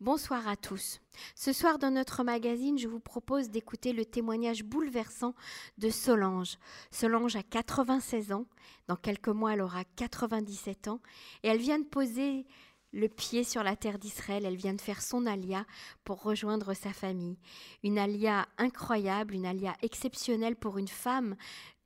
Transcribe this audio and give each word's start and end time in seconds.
Bonsoir 0.00 0.48
à 0.48 0.56
tous. 0.56 1.00
Ce 1.36 1.52
soir 1.52 1.78
dans 1.78 1.92
notre 1.92 2.24
magazine, 2.24 2.78
je 2.78 2.88
vous 2.88 2.98
propose 2.98 3.50
d'écouter 3.50 3.92
le 3.92 4.04
témoignage 4.04 4.64
bouleversant 4.64 5.34
de 5.78 5.88
Solange. 5.88 6.58
Solange 6.90 7.36
a 7.36 7.44
96 7.44 8.32
ans, 8.32 8.46
dans 8.88 8.96
quelques 8.96 9.28
mois 9.28 9.52
elle 9.52 9.62
aura 9.62 9.84
97 9.96 10.88
ans, 10.88 11.00
et 11.44 11.48
elle 11.48 11.60
vient 11.60 11.78
de 11.78 11.84
poser 11.84 12.44
le 12.92 13.08
pied 13.08 13.44
sur 13.44 13.62
la 13.62 13.76
terre 13.76 13.98
d'Israël, 13.98 14.44
elle 14.44 14.56
vient 14.56 14.74
de 14.74 14.80
faire 14.80 15.02
son 15.02 15.26
alia 15.26 15.64
pour 16.04 16.22
rejoindre 16.22 16.74
sa 16.74 16.92
famille. 16.92 17.38
Une 17.82 17.98
alia 17.98 18.46
incroyable, 18.58 19.34
une 19.34 19.46
alia 19.46 19.74
exceptionnelle 19.82 20.56
pour 20.56 20.78
une 20.78 20.88
femme 20.88 21.36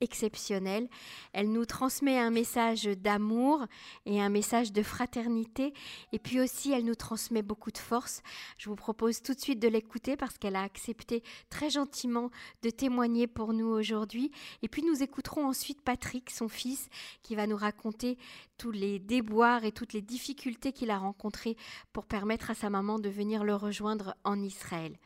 exceptionnelle. 0.00 0.88
Elle 1.32 1.50
nous 1.52 1.64
transmet 1.64 2.18
un 2.18 2.30
message 2.30 2.84
d'amour 2.84 3.66
et 4.06 4.20
un 4.20 4.28
message 4.28 4.72
de 4.72 4.82
fraternité. 4.82 5.72
Et 6.12 6.18
puis 6.18 6.40
aussi, 6.40 6.72
elle 6.72 6.84
nous 6.84 6.94
transmet 6.94 7.42
beaucoup 7.42 7.70
de 7.70 7.78
force. 7.78 8.22
Je 8.56 8.68
vous 8.68 8.76
propose 8.76 9.22
tout 9.22 9.34
de 9.34 9.40
suite 9.40 9.60
de 9.60 9.68
l'écouter 9.68 10.16
parce 10.16 10.38
qu'elle 10.38 10.56
a 10.56 10.62
accepté 10.62 11.22
très 11.50 11.70
gentiment 11.70 12.30
de 12.62 12.70
témoigner 12.70 13.26
pour 13.26 13.52
nous 13.52 13.66
aujourd'hui. 13.66 14.30
Et 14.62 14.68
puis 14.68 14.82
nous 14.82 15.02
écouterons 15.02 15.46
ensuite 15.46 15.82
Patrick, 15.82 16.30
son 16.30 16.48
fils, 16.48 16.88
qui 17.22 17.34
va 17.34 17.46
nous 17.46 17.56
raconter 17.56 18.18
tous 18.56 18.70
les 18.70 18.98
déboires 18.98 19.64
et 19.64 19.72
toutes 19.72 19.92
les 19.92 20.02
difficultés 20.02 20.72
qu'il 20.72 20.90
a 20.90 20.98
rencontrées 20.98 21.56
pour 21.92 22.06
permettre 22.06 22.50
à 22.50 22.54
sa 22.54 22.70
maman 22.70 22.98
de 22.98 23.08
venir 23.08 23.44
le 23.44 23.54
rejoindre 23.54 24.16
en 24.24 24.40
Israël. 24.42 24.98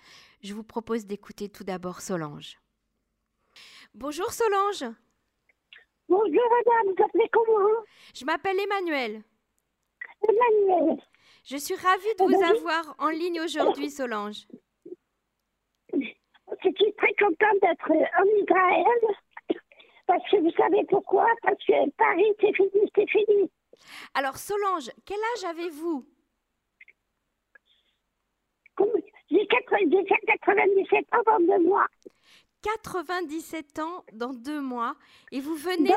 Je 0.43 0.55
vous 0.55 0.65
propose 0.65 1.07
d'écouter 1.07 1.49
tout 1.49 1.65
d'abord 1.65 2.01
Solange. 2.01 2.62
Bonjour 3.95 4.33
Solange. 4.33 4.91
Bonjour 6.09 6.43
madame, 6.51 6.95
vous 6.95 7.05
appelez 7.05 7.29
comment 7.31 7.69
Je 8.15 8.25
m'appelle 8.25 8.59
Emmanuel. 8.59 9.23
Emmanuel. 10.27 10.99
Je 11.45 11.57
suis 11.59 11.75
ravie 11.75 12.15
de 12.19 12.25
vous 12.25 12.43
avoir 12.43 12.95
en 12.99 13.11
ligne 13.11 13.41
aujourd'hui 13.43 13.91
Solange. 13.91 14.47
Je 15.93 16.69
suis 16.77 16.95
très 16.95 17.15
contente 17.19 17.61
d'être 17.61 17.91
en 17.91 18.43
Israël. 18.43 19.61
Parce 20.07 20.31
que 20.31 20.37
vous 20.37 20.53
savez 20.53 20.85
pourquoi 20.89 21.27
Parce 21.43 21.63
que 21.65 21.91
Paris, 21.91 22.33
c'est 22.41 22.55
fini, 22.55 22.91
c'est 22.95 23.09
fini. 23.11 23.51
Alors 24.15 24.37
Solange, 24.37 24.91
quel 25.05 25.19
âge 25.37 25.45
avez-vous? 25.45 26.07
J'ai 29.31 29.47
97 29.47 31.05
ans 31.15 31.41
deux 31.41 31.59
mois. 31.61 31.87
97 32.63 33.79
ans 33.81 34.05
dans 34.13 34.33
deux 34.33 34.61
mois 34.61 34.95
et 35.33 35.41
vous 35.41 35.57
venez 35.57 35.93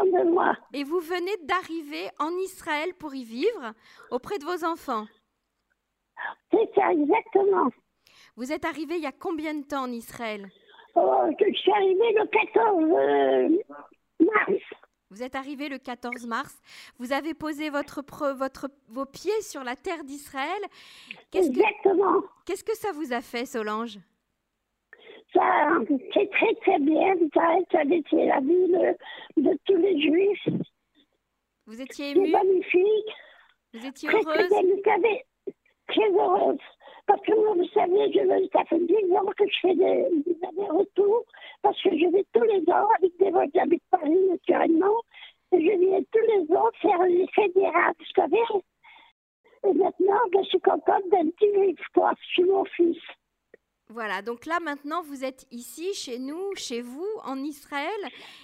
et 0.74 0.84
vous 0.84 1.00
venez 1.00 1.38
d'arriver 1.44 2.08
en 2.20 2.32
Israël 2.38 2.94
pour 3.00 3.14
y 3.14 3.24
vivre 3.24 3.74
auprès 4.12 4.38
de 4.38 4.46
vos 4.46 4.66
enfants. 4.66 5.06
C'est 6.52 6.70
ça, 6.76 6.92
exactement. 6.92 7.70
Vous 8.36 8.52
êtes 8.52 8.66
arrivé 8.66 8.96
il 8.96 9.04
y 9.04 9.08
a 9.08 9.12
combien 9.12 9.54
de 9.54 9.64
temps 9.64 9.84
en 9.84 9.92
Israël? 9.92 10.50
Oh, 10.96 11.26
je 11.40 11.54
suis 11.54 11.72
arrivée 11.72 12.14
le 12.14 12.28
14 12.28 12.84
euh, 12.94 14.26
mars. 14.26 14.62
Vous 15.12 15.24
êtes 15.24 15.36
arrivé 15.36 15.70
le 15.70 15.78
14 15.78 16.26
mars. 16.26 16.58
Vous 17.00 17.14
avez 17.14 17.34
posé 17.34 17.70
votre, 17.70 18.02
votre, 18.34 18.70
vos 18.90 19.06
pieds 19.06 19.42
sur 19.42 19.64
la 19.64 19.76
terre 19.76 20.04
d'Israël. 20.04 20.62
Exactement. 21.34 22.22
qu'est-ce 22.46 22.64
que 22.64 22.76
ça 22.76 22.92
vous 22.92 23.14
a 23.14 23.22
fait, 23.22 23.46
Solange? 23.46 24.00
Ça, 25.36 25.80
c'est 26.14 26.30
très 26.32 26.54
très 26.56 26.80
bien. 26.80 27.14
Ça, 27.34 27.58
ça, 27.72 27.82
c'est 28.10 28.26
la 28.26 28.40
ville 28.40 28.96
de 29.38 29.60
tous 29.66 29.76
les 29.76 30.00
juifs. 30.02 30.48
Vous 31.68 31.82
étiez 31.82 32.12
émue 32.12 32.32
magnifique. 32.32 33.12
Vous 33.74 33.86
étiez 33.86 34.08
Très 34.10 34.22
très 34.22 34.44
heureuse? 34.44 34.50
bien, 34.50 34.62
vous 34.62 34.82
savez, 34.84 35.26
très 35.88 36.10
heureuse. 36.10 36.60
Parce 37.08 37.22
que 37.22 37.34
moi, 37.34 37.54
vous 37.56 37.68
savez, 37.74 38.12
je 38.14 38.20
veux, 38.22 38.50
ça 38.54 38.64
fait 38.66 38.80
10 38.80 38.94
ans 39.16 39.26
que 39.38 39.46
je 39.48 39.60
fais 39.62 39.76
des, 39.76 40.08
des 40.26 40.38
allers-retours, 40.48 41.26
parce 41.62 41.80
que 41.84 41.90
je 41.92 42.08
vais 42.08 42.26
tous 42.34 42.44
les 42.44 42.64
ans 42.72 42.88
avec 42.98 43.16
des 43.20 43.30
vols, 43.30 43.50
j'habite 43.54 43.84
Paris 43.92 44.18
naturellement, 44.30 45.02
et 45.52 45.60
je 45.60 45.78
viens 45.78 46.02
tous 46.12 46.26
les 46.28 46.56
ans 46.56 46.70
faire 46.82 47.04
les 47.04 47.28
fédérales, 47.28 47.94
vous 48.00 48.06
savez. 48.16 48.64
Et 49.68 49.74
maintenant, 49.74 50.20
je 50.34 50.44
suis 50.50 50.60
contente 50.62 51.04
d'être 51.12 51.40
juif, 51.40 51.80
quoi, 51.94 52.14
chez 52.34 52.44
mon 52.44 52.66
fils. 52.66 52.98
Voilà, 53.90 54.22
donc 54.24 54.46
là 54.48 54.60
maintenant 54.62 55.02
vous 55.04 55.24
êtes 55.24 55.46
ici, 55.52 55.94
chez 55.94 56.18
nous, 56.20 56.56
chez 56.56 56.82
vous, 56.82 57.08
en 57.24 57.38
Israël, 57.44 57.90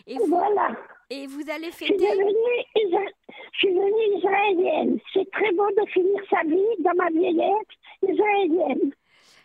et 0.08 0.16
vous, 0.18 0.28
Voilà. 0.28 0.76
et 1.10 1.26
vous 1.28 1.50
allez 1.50 1.72
Je 1.72 1.76
suis 1.78 1.88
fêter. 1.88 1.98
devenue, 2.12 2.66
Isra- 2.76 3.12
je 3.54 3.58
suis 3.58 3.74
devenue 3.74 4.18
israélienne. 4.18 5.00
C'est 5.14 5.30
très 5.32 5.52
beau 5.54 5.68
de 5.72 5.86
finir 5.90 6.22
sa 6.30 6.44
vie 6.44 6.84
dans 6.84 6.94
ma 6.96 7.10
vieillesse 7.10 7.68
israélienne. 8.08 8.94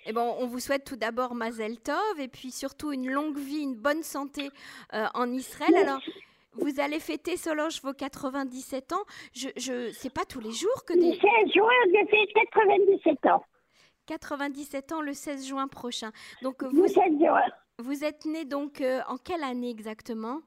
Eh 0.09 0.13
bon, 0.13 0.37
on 0.39 0.47
vous 0.47 0.61
souhaite 0.61 0.85
tout 0.85 0.97
d'abord 0.97 1.35
Mazel 1.35 1.79
Tov 1.81 2.21
et 2.21 2.29
puis 2.29 2.51
surtout 2.53 2.93
une 2.93 3.11
longue 3.11 3.39
vie, 3.39 3.63
une 3.63 3.75
bonne 3.75 4.03
santé 4.03 4.51
euh, 4.95 5.07
en 5.15 5.33
Israël. 5.33 5.73
Merci. 5.73 5.89
Alors, 5.89 6.01
vous 6.59 6.79
allez 6.81 7.01
fêter 7.01 7.37
Solange 7.37 7.81
vos 7.83 7.93
97 7.93 8.93
ans. 8.93 9.03
Je, 9.35 9.49
je, 9.57 9.91
c'est 9.93 10.13
pas 10.13 10.25
tous 10.25 10.41
les 10.41 10.53
jours 10.53 10.85
que 10.87 10.93
Le 10.95 11.01
des 11.01 11.13
16 11.13 11.53
juin, 11.53 11.69
j'ai 11.93 12.07
fait 12.07 12.27
97 12.35 13.27
ans. 13.27 13.45
97 14.07 14.93
ans 14.93 15.01
le 15.01 15.13
16 15.13 15.47
juin 15.47 15.69
prochain. 15.69 16.11
Donc 16.43 16.63
Le 16.63 16.69
vous, 16.69 16.87
16 16.89 16.97
juin. 17.21 17.41
vous 17.79 18.05
êtes 18.05 18.25
né 18.25 18.45
donc 18.45 18.81
euh, 18.81 19.01
en 19.09 19.17
quelle 19.17 19.43
année 19.45 19.71
exactement? 19.71 20.41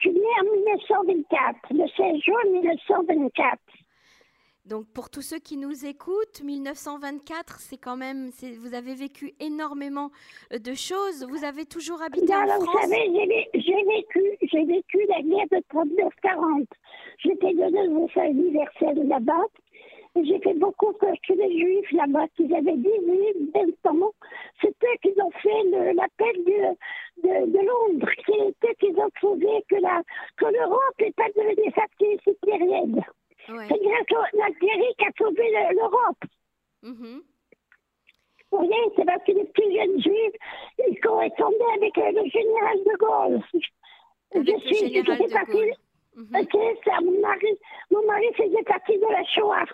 Je 0.00 0.08
suis 0.08 0.12
née 0.18 0.40
en 0.40 0.44
1924, 0.56 1.56
le 1.70 1.86
16 1.88 2.22
juin 2.22 2.50
1924. 2.52 3.58
Donc 4.64 4.86
pour 4.94 5.10
tous 5.10 5.22
ceux 5.22 5.40
qui 5.40 5.56
nous 5.56 5.84
écoutent, 5.86 6.40
1924, 6.44 7.58
c'est 7.58 7.78
quand 7.78 7.96
même, 7.96 8.30
vous 8.60 8.74
avez 8.74 8.94
vécu 8.94 9.34
énormément 9.40 10.10
euh, 10.52 10.58
de 10.60 10.72
choses. 10.74 11.26
Vous 11.28 11.44
avez 11.44 11.66
toujours 11.66 12.00
habité 12.00 12.32
en 12.32 12.42
Alors, 12.42 12.60
vous 12.60 12.66
France? 12.66 12.82
savez, 12.82 13.10
j'ai 13.12 13.26
vé- 13.26 13.48
j'ai 13.54 13.84
vécu, 13.84 14.38
j'ai 14.42 14.64
vécu 14.64 14.98
la 15.08 15.20
guerre 15.20 15.48
de 15.50 15.56
39-40. 15.68 16.66
J'étais 17.18 17.54
de 17.54 17.90
au 17.96 18.08
anniversaire 18.20 18.94
là-bas. 19.04 19.42
J'ai 20.14 20.38
fait 20.40 20.54
beaucoup 20.54 20.92
que 20.92 21.06
tous 21.26 21.34
les 21.34 21.58
juifs 21.58 21.90
là-bas, 21.92 22.26
qui 22.36 22.44
avaient 22.54 22.76
18, 22.76 23.50
20 23.54 23.90
ans. 23.90 24.12
C'est 24.60 24.68
eux 24.68 24.96
qui 25.00 25.12
ont 25.20 25.30
fait 25.30 25.62
l'appel 25.94 26.44
de, 26.44 27.22
de, 27.22 27.46
de 27.50 27.58
Londres. 27.66 28.08
C'est 28.26 28.68
eux 28.68 28.74
qui 28.78 29.00
ont 29.00 29.10
trouvé 29.16 29.64
que 29.70 29.76
la- 29.76 30.02
que 30.36 30.44
l'Europe 30.44 30.94
n'est 31.00 31.12
pas 31.12 31.28
devenue 31.34 31.72
facile 31.72 32.18
hitlérienne. 32.26 33.02
Ouais. 33.48 33.66
C'est 33.68 33.82
grâce 33.82 34.24
à 34.32 34.36
l'Algérie 34.36 34.94
qui 34.98 35.04
a 35.06 35.10
sauvé 35.18 35.50
le- 35.50 35.74
l'Europe. 35.76 36.24
Mhm. 36.82 37.22
Vous 38.50 38.58
voyez, 38.58 38.92
c'est 38.94 39.06
parce 39.06 39.24
que 39.24 39.32
les 39.32 39.44
petits 39.44 39.74
jeunes 39.76 39.98
juifs, 40.02 40.36
ils 40.88 41.00
correspondaient 41.00 41.72
avec 41.76 41.96
euh, 41.96 42.12
le 42.12 42.28
général 42.28 42.76
de 42.84 42.96
Gaulle. 42.98 43.40
Avec 44.34 44.46
Je 44.58 44.66
suis- 44.66 44.76
je 44.76 44.92
général 44.92 45.18
de 45.18 45.32
ça, 46.84 47.00
mon 47.00 47.18
mari, 47.20 47.58
mon 47.90 48.04
mari 48.04 48.26
faisait 48.34 48.62
partie 48.64 48.98
de 48.98 49.06
la 49.10 49.24
Shoah. 49.24 49.64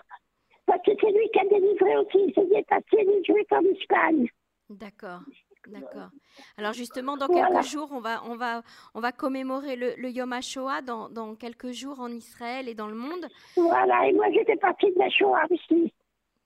Parce 0.69 0.83
que 0.83 0.91
c'est 1.01 1.11
lui 1.11 1.27
qui 1.33 1.39
a 1.39 1.45
délivré 1.45 1.97
aussi, 1.97 2.31
des 2.31 3.23
Juifs 3.23 3.51
en 3.51 3.63
Espagne. 3.75 4.27
D'accord, 4.69 5.21
d'accord. 5.67 6.09
Alors 6.57 6.73
justement, 6.73 7.17
dans 7.17 7.25
Voilà. 7.25 7.47
quelques 7.47 7.65
jours, 7.65 7.89
on 7.91 7.99
va, 7.99 8.21
on 8.25 8.35
va, 8.35 8.61
on 8.93 8.99
va 8.99 9.11
commémorer 9.11 9.75
le, 9.75 9.95
le 9.97 10.09
Yom 10.11 10.31
HaShoah 10.31 10.81
dans, 10.83 11.09
dans 11.09 11.33
quelques 11.35 11.71
jours 11.71 11.99
en 11.99 12.09
Israël 12.09 12.69
et 12.69 12.75
dans 12.75 12.87
le 12.87 12.93
monde. 12.93 13.27
Voilà, 13.55 14.07
et 14.07 14.13
moi 14.13 14.27
j'étais 14.31 14.57
partie 14.57 14.91
de 14.93 14.99
la 14.99 15.09
Shoah 15.09 15.45
aussi. 15.49 15.91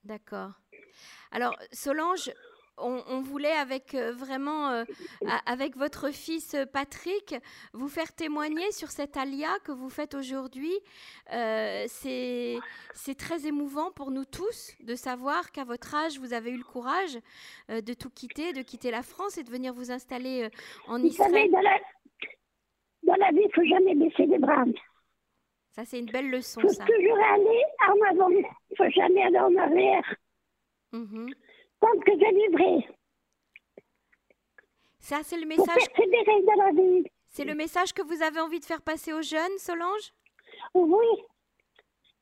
D'accord. 0.06 0.51
Alors 1.31 1.57
Solange, 1.73 2.31
on, 2.78 3.03
on 3.07 3.22
voulait 3.22 3.51
avec 3.51 3.94
euh, 3.94 4.11
vraiment, 4.11 4.69
euh, 4.72 4.84
avec 5.45 5.75
votre 5.78 6.11
fils 6.11 6.53
euh, 6.56 6.66
Patrick, 6.66 7.35
vous 7.73 7.88
faire 7.88 8.13
témoigner 8.13 8.72
sur 8.72 8.89
cette 8.89 9.16
alia 9.17 9.50
que 9.63 9.72
vous 9.72 9.89
faites 9.89 10.16
aujourd'hui. 10.16 10.73
Euh, 11.31 11.85
c'est, 11.88 12.57
c'est 12.94 13.16
très 13.17 13.45
émouvant 13.45 13.91
pour 13.91 14.11
nous 14.11 14.25
tous 14.25 14.72
de 14.79 14.95
savoir 14.95 15.51
qu'à 15.51 15.63
votre 15.63 15.94
âge, 15.95 16.19
vous 16.19 16.34
avez 16.34 16.51
eu 16.51 16.57
le 16.57 16.63
courage 16.63 17.17
de 17.70 17.93
tout 17.93 18.09
quitter, 18.09 18.53
de 18.53 18.61
quitter 18.61 18.91
la 18.91 19.03
France 19.03 19.37
et 19.37 19.43
de 19.43 19.49
venir 19.52 19.73
vous 19.73 19.91
installer 19.91 20.49
en 20.87 20.99
Vous 20.99 21.09
savez, 21.09 21.46
Israël. 21.46 21.52
dans 21.52 21.61
la, 21.61 21.79
dans 23.03 23.16
la 23.16 23.31
vie, 23.31 23.41
il 23.41 23.47
ne 23.47 23.53
faut 23.53 23.69
jamais 23.69 23.96
baisser 23.96 24.26
les 24.26 24.40
bras. 24.40 24.64
Ça, 25.72 25.85
c'est 25.85 25.99
une 25.99 26.05
belle 26.11 26.29
leçon, 26.29 26.61
faut 26.61 26.69
ça. 26.69 26.85
toujours 26.85 27.17
aller 27.17 27.64
en 27.87 28.11
avant. 28.11 28.29
Il 28.29 28.37
ne 28.41 28.76
faut 28.78 28.90
jamais 28.90 29.23
aller 29.23 29.40
en 29.40 29.55
arrière. 29.55 30.16
Mhm. 30.91 31.34
Que 32.06 32.12
je 32.14 32.47
vivrai. 32.47 32.88
Ça, 35.00 35.20
c'est 35.22 35.38
le 35.38 35.46
message, 35.46 35.68
persévérer 35.68 36.41
dans 36.44 36.64
la 36.64 36.72
vie. 36.72 37.03
c'est 37.28 37.44
le 37.44 37.56
message 37.56 37.94
que 37.94 38.02
vous 38.02 38.22
avez 38.24 38.40
envie 38.40 38.59
de 38.59 38.66
faire 38.66 38.82
passer 38.82 39.12
aux 39.12 39.22
jeunes, 39.22 39.58
Solange? 39.58 40.14
Oui. 40.74 41.06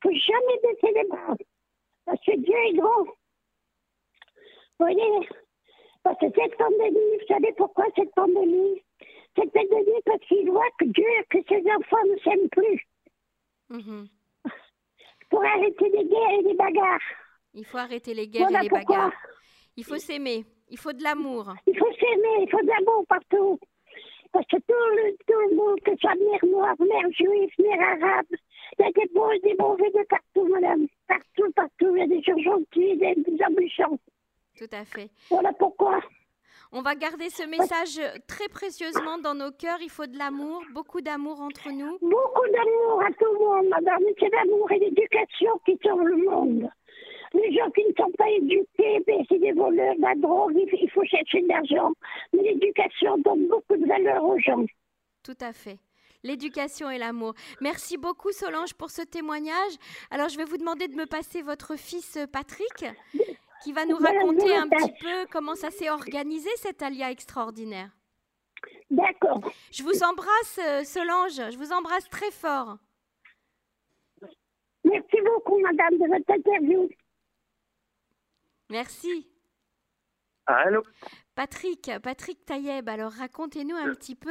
Il 0.04 0.10
ne 0.10 0.14
faut 0.14 0.20
jamais 0.20 0.60
baisser 0.64 0.94
les 0.94 1.08
bras. 1.08 1.36
Parce 2.06 2.20
que 2.26 2.36
Dieu 2.38 2.56
est 2.56 2.74
grand. 2.74 3.04
Vous 3.04 3.14
voyez? 4.80 5.30
Parce 6.04 6.20
que 6.20 6.26
cette 6.36 6.58
pandémie, 6.58 7.18
vous 7.20 7.28
savez 7.28 7.54
pourquoi 7.54 7.86
cette 7.96 8.14
pandémie? 8.16 8.84
Cette 9.36 9.54
pandémie 9.54 10.02
parce 10.06 10.22
qu'il 10.28 10.50
voit 10.50 10.70
que 10.80 10.86
Dieu, 10.86 11.06
que 11.30 11.38
ses 11.48 11.64
enfants 11.72 12.04
ne 12.10 12.18
s'aiment 12.20 12.50
plus. 12.50 12.88
Mhm. 13.70 14.08
Pour 15.30 15.44
arrêter 15.46 15.90
les 15.90 16.06
guerres 16.06 16.40
et 16.40 16.42
les 16.42 16.54
bagarres. 16.56 17.00
Il 17.54 17.66
faut 17.66 17.78
arrêter 17.78 18.14
les 18.16 18.28
guerres 18.28 18.50
et 18.50 18.64
les 18.64 18.70
bagarres. 18.70 19.14
Il 19.78 19.84
faut 19.86 19.98
s'aimer. 19.98 20.46
Il 20.70 20.78
faut 20.78 20.94
de 20.94 21.04
l'amour. 21.04 21.54
Il 21.68 21.78
faut 21.78 21.92
s'aimer. 21.94 22.44
Il 22.44 22.50
faut 22.50 22.62
de 22.62 22.68
l'amour 22.68 23.06
partout. 23.08 23.60
Parce 24.32 24.46
que 24.48 24.58
tout 24.58 24.64
le, 24.96 25.12
tout 25.28 25.50
le 25.50 25.56
monde, 25.56 25.80
que 25.82 25.92
ce 25.92 25.98
soit 25.98 26.16
mère 26.16 26.46
noire, 26.46 26.76
mère 26.80 27.12
juive, 27.12 27.50
mère 27.60 27.82
arabe, 27.82 28.26
il 28.80 28.86
y 28.86 28.88
a 28.88 28.92
des 28.92 29.10
bons 29.14 29.32
et 29.32 29.40
des 29.40 29.56
mauvais 29.60 29.92
de 29.92 30.06
partout, 30.08 30.48
madame. 30.48 30.88
Partout, 31.08 31.52
partout. 31.54 31.96
Il 31.96 32.00
y 32.00 32.02
a 32.02 32.08
des 32.08 32.22
gens 32.22 32.38
gentils, 32.38 32.98
des, 32.98 33.16
des 33.16 33.56
méchants. 33.60 33.98
Tout 34.58 34.70
à 34.72 34.86
fait. 34.86 35.10
Voilà 35.30 35.52
pourquoi. 35.54 36.00
On 36.74 36.82
va 36.82 36.96
garder 36.96 37.30
ce 37.30 37.44
message 37.44 38.00
très 38.28 38.48
précieusement 38.48 39.18
dans 39.18 39.34
nos 39.34 39.52
cœurs. 39.52 39.80
Il 39.82 39.90
faut 39.90 40.06
de 40.06 40.18
l'amour, 40.18 40.64
beaucoup 40.74 41.02
d'amour 41.02 41.42
entre 41.42 41.70
nous. 41.70 41.98
Beaucoup 42.00 42.48
d'amour 42.48 43.02
à 43.06 43.12
tout 43.12 43.34
le 43.34 43.40
monde, 43.40 43.68
madame. 43.68 44.04
C'est 44.18 44.30
l'amour 44.30 44.72
et 44.72 44.80
l'éducation 44.80 45.60
qui 45.66 45.78
sauvent 45.84 46.04
le 46.06 46.16
monde. 46.16 46.70
Les 47.34 47.54
gens 47.54 47.70
qui 47.72 47.84
ne 47.86 47.94
sont 47.98 48.12
pas 48.18 48.30
éduqués, 48.30 49.04
ben, 49.08 49.24
c'est 49.30 49.40
des 49.40 49.54
voleurs, 49.54 49.96
la 50.00 50.16
drogue, 50.16 50.54
il 50.56 50.90
faut 50.92 51.06
chercher 51.06 51.42
de 51.42 51.48
l'argent. 51.48 51.94
Mais 52.34 52.44
l'éducation 52.44 53.18
donne 53.20 53.48
beaucoup 53.48 53.78
de 53.78 53.88
valeur 53.88 54.24
aux 54.24 54.40
gens. 54.40 54.66
Tout 55.24 55.38
à 55.40 55.54
fait 55.54 55.78
l'éducation 56.24 56.90
et 56.90 56.98
l'amour. 56.98 57.34
Merci 57.62 57.98
beaucoup 57.98 58.32
Solange 58.32 58.74
pour 58.74 58.90
ce 58.90 59.02
témoignage. 59.02 59.74
Alors 60.10 60.30
je 60.30 60.38
vais 60.38 60.46
vous 60.46 60.58
demander 60.58 60.88
de 60.88 60.96
me 60.96 61.06
passer 61.06 61.42
votre 61.42 61.76
fils 61.76 62.18
Patrick 62.32 62.86
qui 63.64 63.74
va 63.74 63.86
nous 63.86 63.98
raconter 63.98 64.56
un 64.56 64.68
petit 64.68 64.94
peu 65.00 65.26
comment 65.32 65.56
ça 65.56 65.70
s'est 65.70 65.90
organisé 65.90 66.50
cet 66.58 66.82
alia 66.82 67.12
extraordinaire. 67.12 67.90
D'accord. 68.90 69.42
Je 69.72 69.84
vous 69.84 70.04
embrasse 70.04 70.60
Solange, 70.84 71.52
je 71.52 71.58
vous 71.58 71.72
embrasse 71.72 72.10
très 72.10 72.32
fort. 72.32 72.78
Merci 74.84 75.18
beaucoup 75.24 75.60
madame 75.60 75.98
de 75.98 76.08
votre 76.08 76.32
interview. 76.32 76.90
Merci. 78.72 79.28
Allô 80.48 80.82
Patrick, 81.36 81.92
Patrick 82.04 82.46
Taïeb, 82.46 82.88
alors 82.90 83.12
racontez-nous 83.12 83.76
un 83.76 83.94
petit 83.94 84.16
peu 84.16 84.30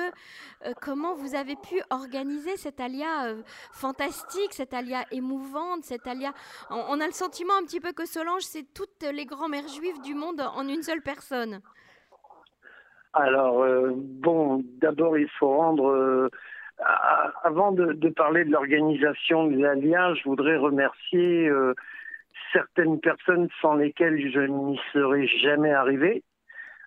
euh, 0.66 0.72
comment 0.82 1.14
vous 1.14 1.34
avez 1.34 1.56
pu 1.56 1.80
organiser 1.90 2.56
cet 2.56 2.80
alia 2.80 3.26
euh, 3.26 3.42
fantastique, 3.72 4.52
cet 4.52 4.74
alia 4.74 5.04
émouvante, 5.12 5.84
cet 5.84 6.06
alia. 6.06 6.32
On, 6.70 7.00
a 7.00 7.06
le 7.06 7.12
sentiment 7.12 7.54
un 7.60 7.64
petit 7.64 7.80
peu 7.80 7.92
que 7.92 8.06
Solange, 8.06 8.42
c'est 8.42 8.64
toutes 8.74 9.02
les 9.12 9.24
grands-mères 9.24 9.68
juives 9.68 10.00
du 10.02 10.14
monde 10.14 10.40
en 10.40 10.66
une 10.68 10.82
seule 10.82 11.02
personne. 11.02 11.60
Alors, 13.12 13.62
euh, 13.62 13.92
bon, 13.94 14.62
d'abord, 14.80 15.18
il 15.18 15.28
faut 15.38 15.48
rendre. 15.48 16.30
avant 17.42 17.72
de, 17.72 17.92
de, 17.92 18.08
parler 18.08 18.44
de 18.44 18.50
l'organisation 18.50 19.46
de 19.48 19.58
l'alia, 19.58 20.14
je 20.14 20.24
voudrais 20.24 20.56
remercier 20.56 21.50
certaines 22.52 23.00
personnes 23.00 23.48
sans 23.60 23.74
lesquelles 23.74 24.30
je 24.32 24.40
n'y 24.40 24.80
serais 24.92 25.26
jamais 25.26 25.72
arrivé. 25.72 26.22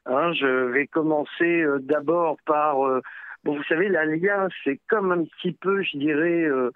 Hein, 0.05 0.33
je 0.33 0.65
vais 0.71 0.87
commencer 0.87 1.61
euh, 1.61 1.79
d'abord 1.79 2.37
par, 2.45 2.85
euh, 2.85 3.01
bon, 3.43 3.55
vous 3.55 3.63
savez, 3.63 3.87
l'alliance, 3.87 4.51
c'est 4.63 4.79
comme 4.89 5.11
un 5.11 5.23
petit 5.23 5.53
peu, 5.53 5.81
je 5.81 5.97
dirais, 5.97 6.43
euh, 6.43 6.71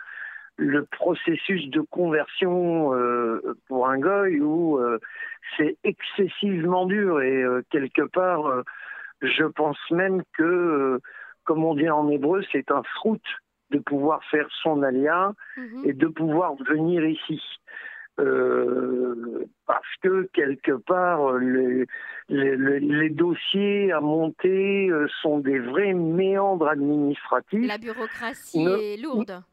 le 0.58 0.86
processus 0.86 1.70
de 1.70 1.82
conversion 1.82 2.92
pour 3.68 3.88
un 3.88 4.00
goy 4.00 4.40
où 4.40 4.80
c'est 5.56 5.78
excessivement 5.84 6.88
dur 6.88 7.22
et 7.22 7.44
quelque 7.70 8.02
part, 8.02 8.64
je 9.22 9.44
pense 9.44 9.78
même 9.92 10.24
que, 10.36 11.00
comme 11.44 11.64
on 11.64 11.76
dit 11.76 11.88
en 11.92 12.10
hébreu, 12.10 12.44
c'est 12.52 12.72
un 12.72 12.82
fruit 12.96 13.22
de 13.70 13.78
pouvoir 13.78 14.24
faire 14.32 14.48
son 14.64 14.82
alia 14.82 15.32
mhm. 15.58 15.84
et 15.86 15.94
de 15.94 16.08
pouvoir 16.08 16.56
venir 16.56 17.06
ici. 17.06 17.40
Euh, 18.20 19.46
parce 19.68 19.86
que 20.02 20.28
quelque 20.34 20.72
part, 20.72 21.34
les, 21.34 21.86
les, 22.30 23.10
dossiers 23.10 23.92
à 23.92 24.02
monter 24.02 24.90
euh, 24.90 25.08
sont 25.22 25.38
des 25.40 25.60
vrais 25.60 25.94
méandres 25.94 26.68
administratifs. 26.68 27.68
La 27.68 27.78
bureaucratie 27.78 28.66
est 28.66 28.98
lourde. 29.02 29.44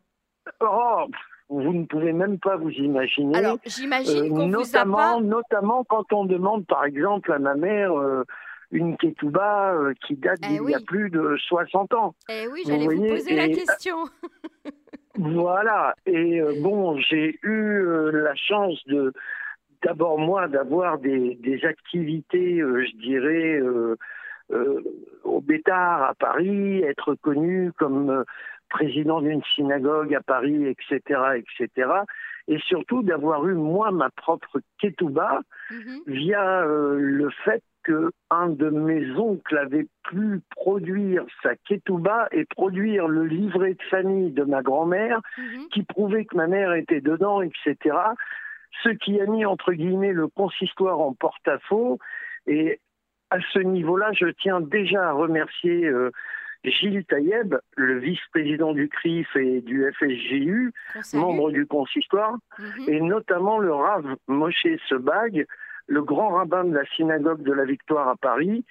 Oh, 0.61 1.05
vous 1.51 1.75
ne 1.75 1.85
pouvez 1.85 2.15
même 2.15 2.39
pas 2.39 2.57
vous 2.57 2.71
imaginer. 2.71 3.37
Alors, 3.37 3.59
j'imagine 3.67 4.31
qu'on 4.31 4.47
notamment, 4.47 5.21
vous 5.21 5.27
a 5.27 5.29
Notamment 5.29 5.85
quand 5.85 6.13
on 6.13 6.25
demande, 6.25 6.67
par 6.67 6.87
exemple, 6.87 7.33
à 7.33 7.39
ma 7.39 7.55
mère 7.55 7.93
euh, 7.99 8.25
une 8.71 8.97
ketouba 8.97 9.75
qui 10.07 10.17
date 10.17 10.39
eh 10.43 10.49
d'il 10.49 10.71
y 10.71 10.75
a 10.75 10.81
plus 10.81 11.11
de 11.11 11.37
60 11.49 11.93
ans. 11.93 12.15
Eh 12.31 12.49
oui, 12.49 12.63
j'allais 12.67 12.87
vous, 12.87 13.09
poser 13.09 13.37
la 13.37 13.49
question. 13.49 14.05
Voilà. 15.17 15.95
Et 16.07 16.41
euh, 16.41 16.55
bon, 16.61 16.99
j'ai 16.99 17.39
eu 17.43 17.49
euh, 17.49 18.11
la 18.11 18.35
chance 18.35 18.83
de, 18.87 19.13
d'abord 19.83 20.19
moi, 20.19 20.49
d'avoir 20.49 20.99
des, 20.99 21.37
des 21.37 21.65
activités, 21.65 22.61
euh, 22.61 22.85
je 22.85 22.97
dirais, 22.97 23.61
au 25.25 25.41
Bétard 25.41 26.03
à 26.03 26.15
Paris, 26.15 26.83
être 26.83 27.15
connu 27.15 27.73
comme 27.79 28.25
président 28.69 29.21
d'une 29.21 29.43
synagogue 29.55 30.15
à 30.15 30.21
Paris, 30.21 30.67
etc., 30.67 31.21
etc. 31.37 31.91
Et 32.49 32.59
surtout 32.59 33.03
d'avoir 33.03 33.47
eu 33.47 33.55
moi 33.55 33.91
ma 33.91 34.11
propre 34.11 34.61
ketouba 34.79 35.41
mm-hmm. 35.71 36.03
via 36.07 36.65
le 36.67 37.31
fait 37.45 37.63
que 37.85 38.11
un 38.31 38.49
de 38.49 38.71
mes 38.71 39.11
oncles 39.13 39.59
avait 39.59 39.87
pu 40.09 40.41
produire 40.51 41.25
sa 41.43 41.55
ketouba 41.57 42.29
et 42.33 42.45
produire 42.45 43.07
le 43.07 43.25
livret 43.27 43.75
de 43.75 43.83
famille 43.91 44.33
de 44.33 44.43
ma 44.43 44.63
grand-mère 44.63 45.21
mhm. 45.39 45.69
qui 45.73 45.83
prouvait 45.83 46.25
que 46.25 46.37
ma 46.37 46.47
mère 46.47 46.73
était 46.73 47.01
dedans, 47.01 47.43
etc. 47.43 47.97
Ce 48.83 48.89
qui 48.89 49.21
a 49.21 49.27
mis 49.27 49.45
entre 49.45 49.73
guillemets 49.73 50.13
le 50.13 50.27
consistoire 50.29 51.01
en 51.01 51.13
porte-à-faux. 51.13 51.99
Et 52.47 52.81
à 53.31 53.39
ce 53.53 53.61
niveau-là, 53.61 54.11
je 54.13 54.27
tiens 54.27 54.61
déjà 54.61 55.11
à 55.11 55.13
remercier 55.13 55.85
euh, 55.85 56.11
Gilles 56.65 57.05
Taïeb, 57.05 57.55
le 57.77 57.99
vice-président 57.99 58.73
du 58.73 58.89
CRIF 58.89 59.37
et 59.37 59.61
du 59.61 59.85
FSJU, 59.93 60.73
membre 61.13 61.51
du 61.51 61.67
consistoire, 61.67 62.37
mhm. 62.59 62.89
et 62.89 63.01
notamment 63.01 63.59
le 63.59 63.73
Rav 63.73 64.17
Moshe 64.29 64.67
Sebag, 64.89 65.47
le 65.87 66.03
grand 66.03 66.31
rabbin 66.31 66.65
de 66.65 66.75
la 66.75 66.85
synagogue 66.97 67.43
de 67.43 67.53
la 67.53 67.65
Victoire 67.65 68.09
à 68.09 68.17
Paris, 68.17 68.65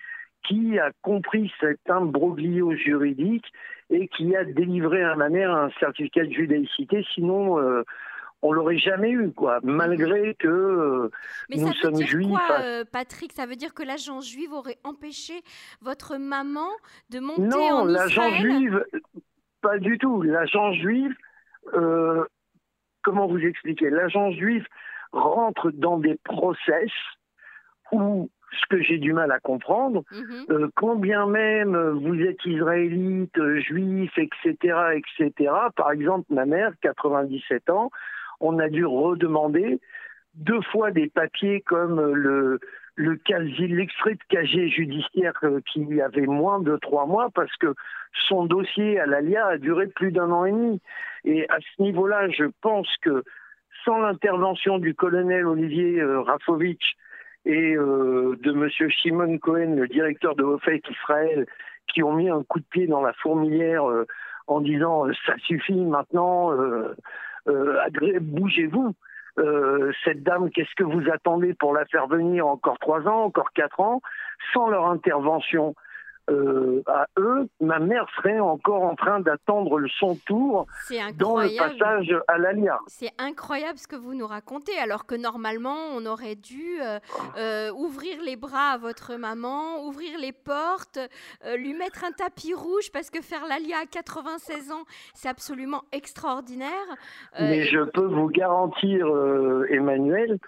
qui 0.43 0.77
a 0.77 0.91
compris 1.01 1.51
cet 1.59 1.79
imbroglio 1.89 2.75
juridique 2.75 3.45
et 3.89 4.07
qui 4.09 4.35
a 4.35 4.43
délivré 4.43 5.03
à 5.03 5.15
ma 5.15 5.29
mère 5.29 5.51
un 5.51 5.69
certificat 5.79 6.25
de 6.25 6.31
judaïcité, 6.31 7.05
sinon 7.13 7.59
euh, 7.59 7.83
on 8.41 8.51
l'aurait 8.51 8.77
jamais 8.77 9.11
eu, 9.11 9.31
quoi, 9.31 9.59
malgré 9.63 10.35
que 10.35 10.47
euh, 10.47 11.09
Mais 11.49 11.57
nous 11.57 11.73
ça 11.73 11.87
veut 11.87 11.93
dire 11.93 12.07
juifs. 12.07 12.27
Quoi, 12.27 12.59
euh, 12.61 12.83
Patrick? 12.91 13.31
Ça 13.31 13.45
veut 13.45 13.55
dire 13.55 13.73
que 13.73 13.83
l'agent 13.83 14.19
juive 14.19 14.51
aurait 14.51 14.79
empêché 14.83 15.41
votre 15.81 16.17
maman 16.17 16.67
de 17.09 17.19
monter 17.19 17.41
non, 17.41 17.71
en 17.71 17.85
l'agent 17.85 18.29
juive, 18.31 18.83
pas 19.61 19.77
du 19.77 19.97
tout. 19.97 20.23
L'agent 20.23 20.73
juif, 20.73 21.13
comment 21.71 23.27
vous 23.27 23.39
expliquer? 23.39 23.89
L'agent 23.89 24.31
juif 24.31 24.65
rentre 25.13 25.71
dans 25.71 25.97
des 25.97 26.17
process 26.23 26.91
où 27.91 28.29
ce 28.51 28.75
que 28.75 28.81
j'ai 28.81 28.97
du 28.97 29.13
mal 29.13 29.31
à 29.31 29.39
comprendre, 29.39 30.03
mhm. 30.11 30.45
euh, 30.49 30.69
combien 30.75 31.25
même 31.25 31.75
vous 31.75 32.19
êtes 32.21 32.43
israélite, 32.45 33.41
juif, 33.59 34.11
etc., 34.17 35.01
etc. 35.17 35.51
Par 35.75 35.91
exemple, 35.91 36.25
ma 36.29 36.45
mère, 36.45 36.71
97 36.81 37.69
ans, 37.69 37.89
on 38.39 38.59
a 38.59 38.69
dû 38.69 38.85
redemander 38.85 39.79
deux 40.35 40.61
fois 40.61 40.91
des 40.91 41.07
papiers 41.07 41.61
comme 41.61 42.13
le 42.13 42.59
le 42.95 43.19
l'extrait 43.59 44.13
de 44.13 44.23
casier 44.29 44.69
judiciaire 44.69 45.33
euh, 45.43 45.61
qui 45.71 45.99
avait 46.01 46.27
moins 46.27 46.59
de 46.59 46.77
trois 46.77 47.05
mois 47.05 47.29
parce 47.33 47.55
que 47.57 47.73
son 48.27 48.45
dossier 48.45 48.99
à 48.99 49.05
l'ALIA 49.05 49.47
a 49.47 49.57
duré 49.57 49.87
plus 49.87 50.11
d'un 50.11 50.29
an 50.29 50.45
et 50.45 50.51
demi. 50.51 50.81
Et 51.25 51.49
à 51.49 51.57
ce 51.59 51.81
niveau-là, 51.81 52.29
je 52.29 52.45
pense 52.61 52.87
que 53.01 53.23
sans 53.85 53.99
l'intervention 53.99 54.79
du 54.79 54.95
colonel 54.95 55.45
Olivier 55.45 55.99
euh, 55.99 56.21
Rafovitch 56.21 56.95
et 57.45 57.75
euh, 57.75 58.37
de 58.41 58.51
Monsieur 58.51 58.89
Shimon 58.89 59.37
Cohen, 59.37 59.75
le 59.75 59.87
directeur 59.87 60.35
de 60.35 60.43
Hofek 60.43 60.89
Israël, 60.89 61.45
qui 61.93 62.03
ont 62.03 62.13
mis 62.13 62.29
un 62.29 62.43
coup 62.43 62.59
de 62.59 62.65
pied 62.65 62.87
dans 62.87 63.01
la 63.01 63.13
fourmilière 63.13 63.89
euh, 63.89 64.05
en 64.47 64.61
disant 64.61 65.05
ça 65.25 65.35
suffit 65.37 65.85
maintenant, 65.85 66.51
bougez-vous. 67.45 68.93
cette 70.03 70.21
dame, 70.23 70.49
qu'est-ce 70.51 70.75
que 70.75 70.83
vous 70.83 71.09
attendez 71.09 71.53
pour 71.53 71.73
la 71.73 71.85
faire 71.85 72.07
venir 72.07 72.45
encore 72.45 72.77
trois 72.79 73.07
ans, 73.07 73.23
encore 73.23 73.53
quatre 73.53 73.79
ans, 73.79 74.01
sans 74.53 74.69
leur 74.69 74.87
intervention 74.87 75.75
euh, 76.29 76.81
à 76.87 77.07
eux, 77.19 77.49
ma 77.59 77.79
mère 77.79 78.05
serait 78.15 78.39
encore 78.39 78.83
en 78.83 78.95
train 78.95 79.19
d'attendre 79.19 79.81
son 79.99 80.15
tour 80.25 80.67
dans 81.17 81.37
le 81.37 81.57
passage 81.57 82.15
à 82.29 82.37
l'Alia. 82.37 82.79
C'est 82.87 83.11
incroyable 83.17 83.77
ce 83.77 83.87
que 83.87 83.97
vous 83.97 84.13
nous 84.13 84.27
racontez, 84.27 84.77
alors 84.77 85.05
que 85.05 85.15
normalement, 85.15 85.75
on 85.93 86.05
aurait 86.05 86.35
dû 86.35 86.81
euh, 86.81 86.99
euh, 87.37 87.71
ouvrir 87.73 88.21
les 88.23 88.37
bras 88.37 88.71
à 88.71 88.77
votre 88.77 89.15
maman, 89.15 89.85
ouvrir 89.85 90.17
les 90.17 90.31
portes, 90.31 90.99
lui 91.57 91.73
mettre 91.73 92.05
un 92.05 92.11
tapis 92.11 92.53
rouge, 92.53 92.89
parce 92.93 93.09
que 93.09 93.21
faire 93.21 93.45
l'Alia 93.47 93.79
à 93.83 93.85
96 93.85 94.71
ans, 94.71 94.83
c'est 95.13 95.29
absolument 95.29 95.83
extraordinaire. 95.91 96.69
Mais 97.37 97.65
je 97.65 97.83
peux 97.83 98.05
vous 98.05 98.29
garantir, 98.29 99.07
Emmanuel, 99.69 100.39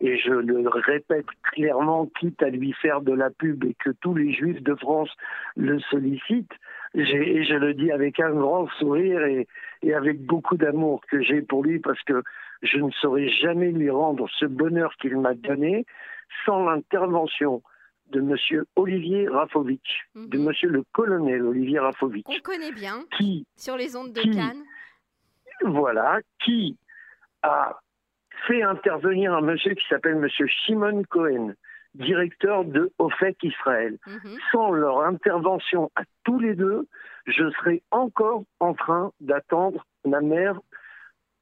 et 0.00 0.16
je 0.18 0.32
le 0.32 0.66
répète 0.68 1.26
clairement, 1.42 2.06
quitte 2.18 2.42
à 2.42 2.48
lui 2.48 2.72
faire 2.72 3.00
de 3.02 3.12
la 3.12 3.30
pub 3.30 3.64
et 3.64 3.74
que 3.74 3.90
tous 4.00 4.14
les 4.14 4.32
juifs 4.32 4.62
de 4.62 4.74
France 4.74 5.10
le 5.56 5.78
sollicitent, 5.80 6.52
et 6.94 7.44
je 7.44 7.54
le 7.54 7.74
dis 7.74 7.92
avec 7.92 8.18
un 8.18 8.30
grand 8.32 8.66
sourire 8.78 9.22
et, 9.24 9.46
et 9.82 9.94
avec 9.94 10.24
beaucoup 10.24 10.56
d'amour 10.56 11.02
que 11.10 11.22
j'ai 11.22 11.40
pour 11.42 11.62
lui 11.62 11.78
parce 11.78 12.02
que 12.02 12.22
je 12.62 12.78
ne 12.78 12.90
saurais 12.90 13.28
jamais 13.28 13.70
lui 13.70 13.90
rendre 13.90 14.28
ce 14.38 14.44
bonheur 14.46 14.94
qu'il 15.00 15.16
m'a 15.18 15.34
donné 15.34 15.84
sans 16.44 16.64
l'intervention 16.64 17.62
de 18.10 18.18
M. 18.20 18.64
Olivier 18.74 19.28
Rafovitch, 19.28 20.08
de 20.16 20.36
Mhm. 20.38 20.48
M. 20.48 20.70
le 20.70 20.82
colonel 20.92 21.42
Olivier 21.42 21.78
Rafovitch, 21.78 22.26
On 22.28 22.40
connaît 22.42 22.72
bien 22.72 23.04
qui, 23.16 23.46
sur 23.56 23.76
les 23.76 23.94
ondes 23.94 24.12
de 24.12 24.20
Qui 24.22 24.30
Cannes. 24.30 24.64
voilà, 25.64 26.18
qui 26.44 26.76
a 27.42 27.78
fait 28.50 28.62
intervenir 28.62 29.32
un 29.32 29.42
monsieur 29.42 29.74
qui 29.74 29.84
s'appelle 29.88 30.16
M. 30.16 30.28
Shimon 30.48 31.02
Cohen, 31.08 31.54
directeur 31.94 32.64
de 32.64 32.92
OFEC 32.98 33.36
Israël. 33.44 33.98
Mhm. 34.06 34.38
Sans 34.50 34.72
leur 34.72 35.02
intervention 35.02 35.90
à 35.94 36.02
tous 36.24 36.38
les 36.38 36.54
deux, 36.54 36.88
je 37.26 37.50
serais 37.52 37.82
encore 37.90 38.42
en 38.58 38.74
train 38.74 39.12
d'attendre 39.20 39.86
ma 40.04 40.20
mère 40.20 40.58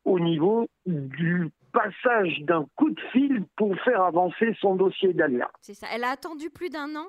au 0.05 0.21
niveau 0.21 0.69
du 0.87 1.51
passage 1.73 2.41
d'un 2.41 2.67
coup 2.77 2.91
de 2.91 3.01
fil 3.13 3.45
pour 3.57 3.75
faire 3.81 4.03
avancer 4.03 4.57
son 4.61 4.75
dossier 4.75 5.13
d'Alia. 5.13 5.51
C'est 5.63 5.75
ça. 5.75 5.87
Elle 5.95 6.05
a 6.05 6.11
attendu 6.11 6.51
plus 6.51 6.71
d'un 6.71 6.95
an? 6.97 7.09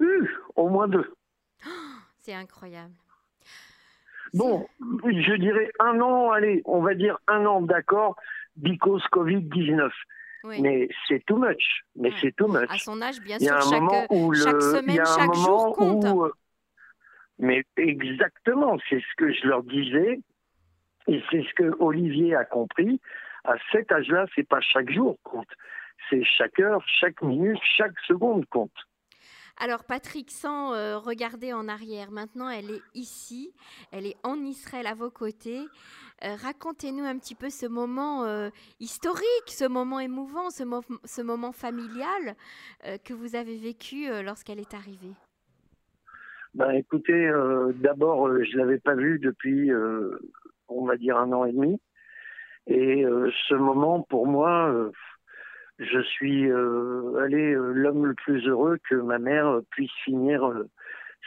Euh, 0.00 0.28
au 0.54 0.68
moins 0.68 0.88
deux. 0.88 1.14
C'est 2.20 2.34
incroyable. 2.34 2.92
Bon, 4.34 4.66
je 4.80 5.36
dirais 5.36 5.70
un 5.78 6.00
an, 6.00 6.30
allez, 6.30 6.60
on 6.64 6.82
va 6.82 6.94
dire 6.94 7.18
un 7.28 7.46
an, 7.46 7.62
d'accord, 7.62 8.16
because 8.56 9.02
Covid-19. 9.12 9.90
Oui. 10.44 10.60
Mais 10.60 10.88
c'est 11.08 11.24
too 11.26 11.36
much. 11.36 11.82
Mais 11.96 12.10
Ouais. 12.10 12.16
c'est 12.20 12.36
too 12.36 12.46
much. 12.46 12.68
À 12.70 12.78
son 12.78 13.00
âge, 13.02 13.20
bien 13.20 13.38
sûr, 13.38 13.60
chaque, 13.62 13.82
le, 14.10 14.34
chaque 14.34 14.62
semaine, 14.62 14.96
chaque 15.04 15.34
jour 15.34 15.74
compte. 15.76 16.04
où, 16.04 16.24
euh, 16.24 16.32
mais 17.38 17.64
exactement, 17.76 18.76
c'est 18.88 19.00
ce 19.00 19.16
que 19.16 19.32
je 19.32 19.46
leur 19.46 19.62
disais, 19.64 20.20
et 21.08 21.22
c'est 21.30 21.42
ce 21.42 21.54
que 21.54 21.74
Olivier 21.80 22.34
a 22.36 22.44
compris. 22.44 23.00
À 23.44 23.54
cet 23.72 23.90
âge-là, 23.92 24.26
c'est 24.34 24.46
pas 24.48 24.60
chaque 24.60 24.90
jour 24.90 25.16
compte, 25.24 25.48
c'est 26.10 26.22
chaque 26.24 26.58
heure, 26.60 26.82
chaque 27.00 27.22
minute, 27.22 27.58
chaque 27.76 27.98
seconde 28.06 28.46
compte. 28.46 28.72
Alors 29.58 29.84
Patrick, 29.84 30.30
sans 30.30 30.74
euh, 30.74 30.98
regarder 30.98 31.52
en 31.54 31.66
arrière, 31.66 32.10
maintenant 32.10 32.50
elle 32.50 32.70
est 32.70 32.82
ici, 32.94 33.54
elle 33.90 34.04
est 34.06 34.16
en 34.22 34.36
Israël 34.44 34.86
à 34.86 34.94
vos 34.94 35.10
côtés. 35.10 35.64
Euh, 36.24 36.34
Racontez-nous 36.42 37.04
un 37.04 37.18
petit 37.18 37.34
peu 37.34 37.50
ce 37.50 37.66
moment 37.66 38.24
euh, 38.24 38.48
historique, 38.80 39.48
ce 39.48 39.68
moment 39.68 40.00
émouvant, 40.00 40.50
ce, 40.50 40.64
mo- 40.64 40.80
ce 41.04 41.20
moment 41.22 41.52
familial 41.52 42.36
euh, 42.86 42.96
que 43.04 43.12
vous 43.12 43.36
avez 43.36 43.58
vécu 43.58 44.06
lorsqu'elle 44.24 44.60
est 44.60 44.74
arrivée. 44.74 45.12
Ben, 46.54 46.70
écoutez, 46.70 47.30
d'abord, 47.74 48.30
je 48.42 48.56
l'avais 48.56 48.78
pas 48.78 48.94
vu 48.94 49.18
depuis, 49.18 49.70
on 50.68 50.86
va 50.86 50.96
dire, 50.96 51.18
un 51.18 51.30
an 51.32 51.44
et 51.44 51.52
demi. 51.52 51.78
Et 52.66 53.04
ce 53.48 53.54
moment, 53.54 54.00
pour 54.00 54.26
moi, 54.26 54.90
je 55.78 56.00
suis 56.00 56.44
allé 57.20 57.52
l'homme 57.52 58.06
le 58.06 58.14
plus 58.14 58.48
heureux 58.48 58.78
que 58.88 58.94
ma 58.94 59.18
mère 59.18 59.60
puisse 59.68 59.92
finir 60.02 60.50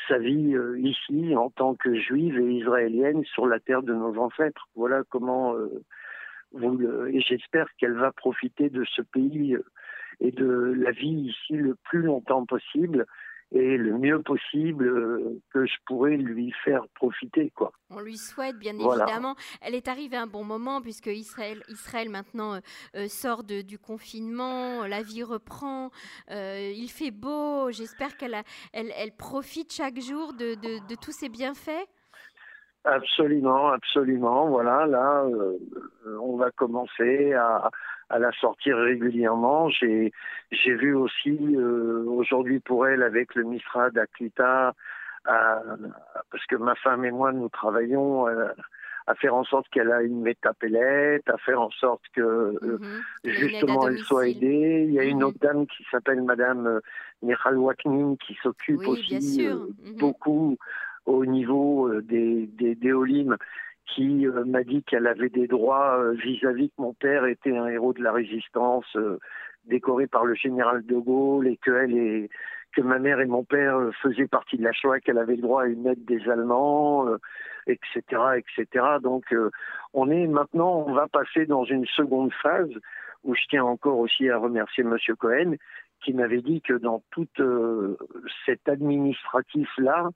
sa 0.07 0.17
vie 0.17 0.55
euh, 0.55 0.79
ici 0.79 1.35
en 1.35 1.49
tant 1.49 1.75
que 1.75 1.93
juive 1.95 2.39
et 2.39 2.53
israélienne 2.53 3.23
sur 3.25 3.47
la 3.47 3.59
terre 3.59 3.83
de 3.83 3.93
nos 3.93 4.17
ancêtres. 4.17 4.67
Voilà 4.75 5.03
comment 5.09 5.55
euh, 5.55 5.83
vous 6.51 6.77
le- 6.77 7.13
et 7.13 7.21
j'espère 7.21 7.67
qu'elle 7.77 7.93
va 7.93 8.11
profiter 8.11 8.69
de 8.69 8.83
ce 8.85 9.01
pays 9.01 9.55
euh, 9.55 9.63
et 10.19 10.31
de 10.31 10.73
la 10.77 10.91
vie 10.91 11.31
ici 11.31 11.53
le 11.53 11.75
plus 11.75 12.01
longtemps 12.01 12.45
possible 12.45 13.05
et 13.51 13.77
le 13.77 13.97
mieux 13.97 14.21
possible 14.21 14.87
euh, 14.87 15.41
que 15.53 15.65
je 15.65 15.73
pourrais 15.87 16.17
lui 16.17 16.51
faire 16.63 16.83
profiter 16.93 17.49
quoi. 17.55 17.71
On 17.89 17.99
lui 17.99 18.17
souhaite 18.17 18.57
bien 18.57 18.73
Voilà. 18.77 19.05
évidemment. 19.05 19.35
Elle 19.61 19.73
est 19.73 19.87
arrivée 19.87 20.17
à 20.17 20.21
un 20.21 20.27
bon 20.27 20.43
moment 20.43 20.81
puisque 20.81 21.07
Israël, 21.07 21.63
Israël 21.67 22.09
maintenant 22.09 22.53
euh, 22.55 22.59
euh, 22.95 23.07
sort 23.07 23.43
de- 23.43 23.61
du 23.63 23.79
confinement, 23.79 24.85
la 24.85 25.01
vie 25.01 25.23
reprend, 25.23 25.89
euh, 26.31 26.71
il 26.75 26.89
fait 26.89 27.11
beau. 27.11 27.71
J'espère 27.71 28.17
qu'elle 28.17 28.35
elle, 28.73 28.91
elle 28.95 29.15
profite 29.15 29.73
chaque 29.73 29.99
jour 29.99 30.33
de, 30.33 30.53
de- 30.55 30.87
de 30.87 30.95
tous 30.95 31.11
ses 31.11 31.29
bienfaits. 31.29 31.87
Absolument, 32.85 33.69
absolument. 33.71 34.47
Voilà, 34.49 34.85
là, 34.85 35.25
on 36.21 36.37
va 36.37 36.49
commencer 36.51 37.33
à, 37.33 37.69
à 38.09 38.19
la 38.19 38.31
sortir 38.33 38.77
régulièrement. 38.77 39.69
J'ai, 39.69 40.11
j'ai 40.51 40.73
vu 40.75 40.93
aussi 40.95 41.37
euh, 41.55 42.03
aujourd'hui 42.07 42.59
pour 42.59 42.87
elle 42.87 43.03
avec 43.03 43.35
le 43.35 43.43
Misra 43.43 43.89
d'Aklita, 43.91 44.73
à- 45.25 45.61
parce 46.31 46.45
que 46.47 46.55
ma 46.55 46.75
femme 46.75 47.05
et 47.05 47.11
moi 47.11 47.31
nous 47.31 47.49
travaillons 47.49 48.27
euh, 48.27 48.47
à 49.07 49.15
faire 49.15 49.35
en 49.35 49.43
sorte 49.43 49.67
qu'elle 49.69 49.91
a 49.91 50.01
une 50.01 50.21
métapellette, 50.21 51.27
à 51.29 51.37
faire 51.37 51.61
en 51.61 51.71
sorte 51.71 52.03
que 52.13 52.79
à 53.23 53.29
justement 53.29 53.87
elle 53.87 53.99
soit 53.99 54.27
aidée. 54.27 54.85
Il 54.87 54.93
y 54.93 54.99
a 54.99 55.03
une 55.03 55.17
Mhm. 55.17 55.23
autre 55.23 55.39
dame 55.39 55.67
qui 55.67 55.83
s'appelle 55.91 56.21
Madame 56.21 56.67
euh, 56.67 56.79
Michal 57.21 57.57
Waknin 57.57 58.15
qui 58.17 58.35
s'occupe 58.41 58.79
Oui, 58.87 58.87
aussi 58.89 59.47
Mhm. 59.47 59.97
beaucoup 59.99 60.57
au 61.05 61.25
niveau 61.25 61.91
des, 62.01 62.45
des, 62.47 62.75
des 62.75 62.93
qui 63.95 64.27
euh, 64.27 64.43
m'a 64.45 64.63
dit 64.63 64.83
qu'elle 64.83 65.07
avait 65.07 65.29
des 65.29 65.47
droits 65.47 65.97
euh, 65.99 66.11
vis-à-vis 66.13 66.69
que 66.69 66.81
mon 66.81 66.93
père 66.93 67.25
était 67.25 67.55
un 67.55 67.67
héros 67.67 67.93
de 67.93 68.03
la 68.03 68.11
résistance, 68.11 68.85
euh, 68.95 69.19
décoré 69.65 70.07
par 70.07 70.25
le 70.25 70.35
général 70.35 70.85
de 70.85 70.95
Gaulle, 70.95 71.47
et 71.47 71.57
que 71.57 71.71
elle 71.71 71.93
et 71.95 72.29
que 72.73 72.81
ma 72.81 72.99
mère 72.99 73.19
et 73.19 73.25
mon 73.25 73.43
père 73.43 73.79
faisaient 74.01 74.27
partie 74.27 74.57
de 74.57 74.63
la 74.63 74.71
Shoah, 74.73 74.99
qu'elle 74.99 75.17
avait 75.17 75.35
le 75.35 75.41
droit 75.41 75.63
à 75.63 75.65
une 75.65 75.87
aide 75.87 76.05
des 76.05 76.29
Allemands, 76.29 77.07
etc., 77.65 78.03
etc. 78.37 78.85
Donc, 79.01 79.33
on 79.95 80.11
est 80.11 80.27
maintenant, 80.27 80.85
on 80.87 80.93
va 80.93 81.07
passer 81.07 81.47
dans 81.47 81.63
une 81.63 81.87
seconde 81.87 82.31
phase 82.43 82.69
où 83.23 83.33
je 83.33 83.41
tiens 83.49 83.63
encore 83.63 83.97
aussi 83.97 84.29
à 84.29 84.37
remercier 84.37 84.83
Monsieur 84.83 85.15
Cohen, 85.15 85.55
qui 86.03 86.13
m'avait 86.13 86.43
dit 86.43 86.61
que 86.61 86.73
dans 86.73 87.01
tout 87.09 87.27
cet 88.45 88.69
administratif-là, 88.69 90.09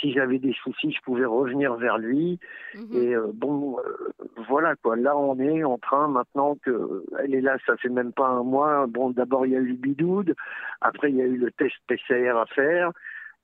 si 0.00 0.12
j'avais 0.12 0.38
des 0.38 0.52
soucis, 0.52 0.92
je 0.92 1.00
pouvais 1.02 1.24
revenir 1.24 1.74
vers 1.74 1.98
lui. 1.98 2.38
Mhm. 2.74 2.88
Et 2.92 3.14
euh, 3.14 3.30
bon, 3.32 3.78
euh, 3.78 4.24
voilà 4.48 4.76
quoi. 4.76 4.96
Là, 4.96 5.16
on 5.16 5.38
est 5.38 5.64
en 5.64 5.78
train 5.78 6.08
maintenant 6.08 6.56
que 6.56 7.04
elle 7.18 7.34
est 7.34 7.40
là, 7.40 7.56
ça 7.66 7.76
fait 7.76 7.88
même 7.88 8.12
pas 8.12 8.28
un 8.28 8.42
mois. 8.42 8.86
Bon, 8.86 9.10
d'abord 9.10 9.46
il 9.46 9.52
y 9.52 9.56
a 9.56 9.60
eu 9.60 9.68
le 9.68 9.74
bidoud, 9.74 10.34
après 10.80 11.10
il 11.10 11.16
y 11.16 11.22
a 11.22 11.26
eu 11.26 11.36
le 11.36 11.50
test 11.52 11.74
PCR 11.86 12.36
à 12.36 12.46
faire. 12.46 12.92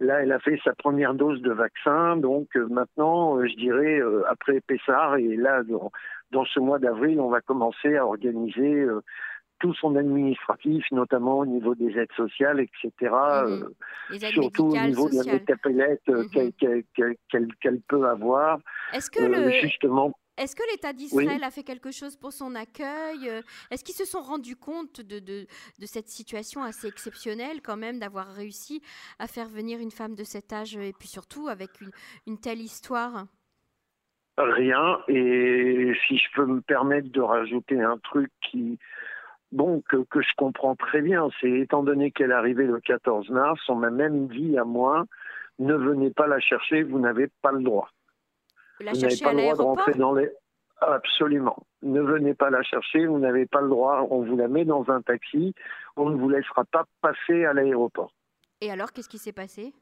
Là, 0.00 0.22
elle 0.22 0.32
a 0.32 0.40
fait 0.40 0.58
sa 0.64 0.74
première 0.74 1.14
dose 1.14 1.40
de 1.40 1.52
vaccin. 1.52 2.16
Donc 2.16 2.48
euh, 2.56 2.66
maintenant, 2.68 3.44
je 3.44 3.54
dirais 3.56 4.00
après 4.28 4.60
Pessard 4.60 5.16
et 5.16 5.36
là 5.36 5.62
dans, 5.62 5.90
dans 6.30 6.44
ce 6.44 6.60
mois 6.60 6.78
d'avril, 6.78 7.20
on 7.20 7.30
va 7.30 7.40
commencer 7.40 7.96
à 7.96 8.06
organiser 8.06 8.86
tout 9.61 9.75
son 9.75 9.96
administratif, 9.96 10.84
notamment 10.90 11.38
au 11.38 11.46
niveau 11.46 11.75
des 11.75 11.96
aides 11.99 12.12
sociales, 12.16 12.61
etc. 12.61 12.90
Mhm. 13.00 13.73
euh, 14.12 14.18
surtout 14.32 14.64
au 14.66 14.76
niveau 14.76 15.08
de 15.08 15.14
la 15.14 15.23
sociales. 15.23 15.40
métapellette 15.40 16.08
Mhm. 16.08 16.52
qu'elle 17.61 17.80
peut 17.88 18.06
avoir. 18.06 18.58
Est-ce 18.92 19.11
que 19.11 19.23
Euh, 19.23 19.46
le, 19.46 19.50
justement, 19.52 20.12
Est-ce 20.37 20.56
que 20.56 20.62
l'État 20.73 20.92
d'Israël 20.92 21.44
a 21.44 21.50
fait 21.52 21.62
quelque 21.62 21.92
chose 21.92 22.16
pour 22.16 22.32
son 22.32 22.56
accueil 22.56 23.28
Euh, 23.28 23.40
Est-ce 23.70 23.84
qu'ils 23.84 23.94
se 23.94 24.04
sont 24.04 24.20
rendus 24.20 24.56
compte 24.56 25.00
de, 25.00 25.20
de, 25.20 25.46
de 25.78 25.87
cette 25.87 26.08
situation 26.08 26.62
assez 26.64 26.88
exceptionnelle 26.88 27.62
quand 27.62 27.76
même 27.76 28.00
d'avoir 28.00 28.26
réussi 28.34 28.82
à 29.20 29.28
faire 29.28 29.46
venir 29.49 29.78
une 29.78 29.92
femme 29.92 30.16
de 30.16 30.25
cet 30.25 30.52
âge 30.52 30.76
et 30.76 30.92
puis 30.99 31.06
surtout 31.08 31.46
avec 31.46 31.80
une, 31.80 31.92
une 32.26 32.38
telle 32.40 32.61
histoire? 32.61 33.26
Rien. 34.37 34.99
Et 35.06 35.92
si 36.08 36.18
je 36.18 36.26
peux 36.34 36.44
me 36.46 36.61
permettre 36.61 37.08
de 37.12 37.20
rajouter 37.20 37.80
un 37.80 37.99
truc 37.99 38.32
qui, 38.50 38.80
bon, 39.54 39.82
que, 39.88 39.96
que 39.96 40.20
je 40.20 40.32
comprends 40.37 40.75
très 40.76 41.00
bien, 41.00 41.28
c'est 41.40 41.50
étant 41.50 41.82
donné 41.82 42.11
qu'elle 42.11 42.30
est 42.30 42.34
arrivée 42.34 42.66
le 42.66 42.80
14 42.80 43.30
mars, 43.30 43.61
on 43.68 43.76
m'a 43.76 43.90
même 43.90 44.28
dit 44.28 44.58
à 44.58 44.64
moi, 44.64 45.04
ne 45.58 45.75
venez 45.75 46.11
pas 46.11 46.26
la 46.26 46.40
chercher, 46.40 46.82
vous 46.82 46.99
n'avez 46.99 47.28
pas 47.40 47.52
le 47.52 47.62
droit. 47.62 47.88
La 48.80 48.92
vous 48.92 48.99
n'avez 48.99 49.16
pas 49.16 49.32
le 49.32 49.38
droit 49.38 49.56
de 49.56 49.62
rentrer 49.62 49.94
dans 49.94 50.14
les... 50.14 50.30
Absolument. 50.80 51.64
Ne 51.82 52.00
venez 52.00 52.34
pas 52.34 52.50
la 52.50 52.62
chercher, 52.62 53.06
vous 53.06 53.18
n'avez 53.18 53.46
pas 53.46 53.61
le 53.61 53.68
droit, 53.68 54.06
on 54.11 54.23
vous 54.23 54.37
la 54.37 54.49
met 54.49 54.64
dans 54.64 54.84
un 54.90 55.00
taxi, 55.00 55.54
on 55.96 56.11
ne 56.11 56.16
vous 56.16 56.28
laissera 56.28 56.64
pas 56.64 56.84
passer 57.00 57.44
à 57.44 57.52
l'aéroport. 57.52 58.12
Et 58.61 58.70
alors, 58.70 58.92
qu'est-ce 58.92 59.08
qui 59.08 59.18
s'est 59.18 59.32
passé? 59.32 59.73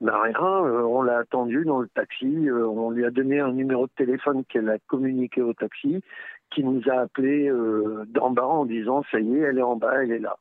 Ben 0.00 0.14
rien, 0.14 0.38
euh, 0.38 0.82
on 0.82 1.00
l'a 1.00 1.18
attendu 1.18 1.64
dans 1.64 1.80
le 1.80 1.88
taxi, 1.88 2.48
euh, 2.48 2.66
on 2.66 2.90
lui 2.90 3.06
a 3.06 3.10
donné 3.10 3.40
un 3.40 3.52
numéro 3.52 3.86
de 3.86 3.92
téléphone 3.96 4.44
qu'elle 4.44 4.68
a 4.68 4.78
communiqué 4.86 5.40
au 5.40 5.54
taxi, 5.54 6.02
qui 6.50 6.64
nous 6.64 6.82
a 6.88 7.00
appelé 7.00 7.48
euh, 7.48 8.04
d'en 8.08 8.30
bas 8.30 8.46
en 8.46 8.64
disant 8.64 9.02
ça 9.10 9.20
y 9.20 9.36
est, 9.36 9.40
elle 9.40 9.58
est 9.58 9.62
en 9.62 9.76
bas, 9.76 10.02
elle 10.02 10.12
est 10.12 10.18
là. 10.18 10.36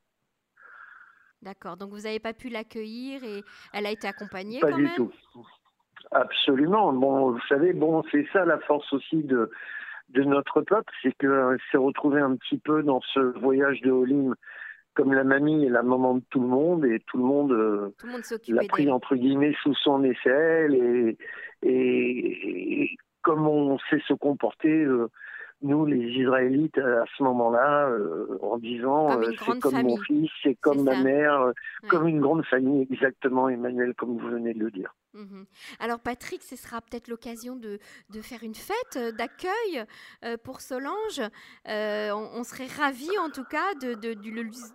D'accord, 1.41 1.77
donc 1.77 1.91
vous 1.91 2.01
n'avez 2.01 2.19
pas 2.19 2.33
pu 2.33 2.49
l'accueillir 2.49 3.23
et 3.23 3.43
elle 3.73 3.85
a 3.85 3.91
été 3.91 4.07
accompagnée 4.07 4.59
Pas 4.59 4.71
quand 4.71 4.77
du 4.77 4.83
même 4.83 4.95
tout. 4.95 5.11
Absolument. 6.11 6.93
Bon, 6.93 7.31
vous 7.31 7.41
savez, 7.47 7.73
bon, 7.73 8.03
c'est 8.11 8.25
ça 8.31 8.45
la 8.45 8.59
force 8.59 8.91
aussi 8.93 9.23
de 9.23 9.51
de 10.09 10.23
notre 10.23 10.61
peuple, 10.61 10.93
c'est 11.01 11.13
qu'elle 11.13 11.57
s'est 11.71 11.77
retrouvée 11.77 12.21
un 12.21 12.35
petit 12.35 12.59
peu 12.59 12.83
dans 12.83 13.01
ce 13.13 13.19
voyage 13.39 13.81
de 13.81 13.89
Olim 13.89 14.35
comme 14.95 15.13
la 15.13 15.25
mamie 15.25 15.65
et 15.65 15.69
la 15.69 15.83
maman 15.83 16.15
de 16.15 16.23
tout 16.29 16.39
le 16.39 16.47
monde, 16.47 16.85
et 16.85 17.01
tout 17.05 17.17
le 17.17 17.23
monde, 17.23 17.51
euh, 17.51 17.93
l'a 18.47 18.63
pris 18.67 18.89
entre 18.89 19.15
guillemets 19.15 19.53
sous 19.61 19.75
son 19.75 20.03
aisselle, 20.03 20.73
et, 20.73 21.17
et, 21.63 22.95
comme 23.21 23.45
on 23.45 23.77
sait 23.89 24.01
se 24.07 24.13
comporter, 24.13 24.85
euh, 24.85 25.09
nous 25.61 25.85
les 25.85 25.97
Israélites, 25.97 26.77
à 26.77 27.05
ce 27.17 27.23
moment-là, 27.23 27.89
euh, 27.89 28.37
en 28.41 28.57
disant 28.57 29.19
c'est 29.21 29.59
comme 29.59 29.81
mon 29.81 29.97
fils, 29.97 30.29
c'est 30.43 30.55
comme 30.55 30.83
ma 30.83 31.01
mère, 31.01 31.51
comme 31.87 32.07
une 32.07 32.21
grande 32.21 32.45
famille, 32.45 32.87
exactement, 32.91 33.49
Emmanuel, 33.49 33.93
comme 33.95 34.17
vous 34.17 34.29
venez 34.29 34.53
de 34.53 34.59
le 34.59 34.71
dire. 34.71 34.93
Mmh 35.15 35.43
Alors 35.79 35.99
Patrick, 35.99 36.43
ce 36.43 36.57
sera 36.57 36.81
peut-être 36.81 37.07
l'occasion 37.07 37.55
de, 37.55 37.79
faire 38.21 38.43
une 38.43 38.55
fête 38.55 38.97
euh, 38.97 39.11
d'accueil 39.11 39.85
euh, 40.25 40.35
pour 40.37 40.59
Solange. 40.59 41.21
Euh, 41.69 42.11
on, 42.11 42.43
serait 42.43 42.67
ravis 42.67 43.17
en 43.19 43.29
tout 43.29 43.45
cas 43.45 43.73
de, 43.75 43.95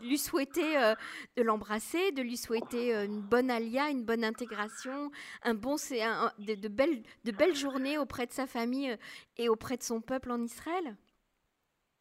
lui 0.02 0.18
souhaiter 0.18 0.94
de 1.36 1.42
l'embrasser, 1.42 2.12
de 2.12 2.22
lui 2.22 2.36
souhaiter 2.36 2.94
une 3.04 3.20
bonne 3.20 3.50
alia, 3.50 3.90
une 3.90 4.04
bonne 4.04 4.24
intégration, 4.24 5.10
un 5.44 5.54
bon, 5.54 5.76
de, 5.76 6.68
belles, 6.68 7.02
de 7.24 7.32
belles 7.32 7.54
journées 7.54 7.98
auprès 7.98 8.26
de 8.26 8.32
sa 8.32 8.46
famille 8.46 8.96
et 9.36 9.48
auprès 9.48 9.76
de 9.76 9.82
son 9.82 10.00
peuple 10.00 10.30
en 10.30 10.42
Israël. 10.42 10.96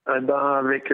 Eh 0.08 0.22
ben, 0.22 0.38
avec 0.38 0.92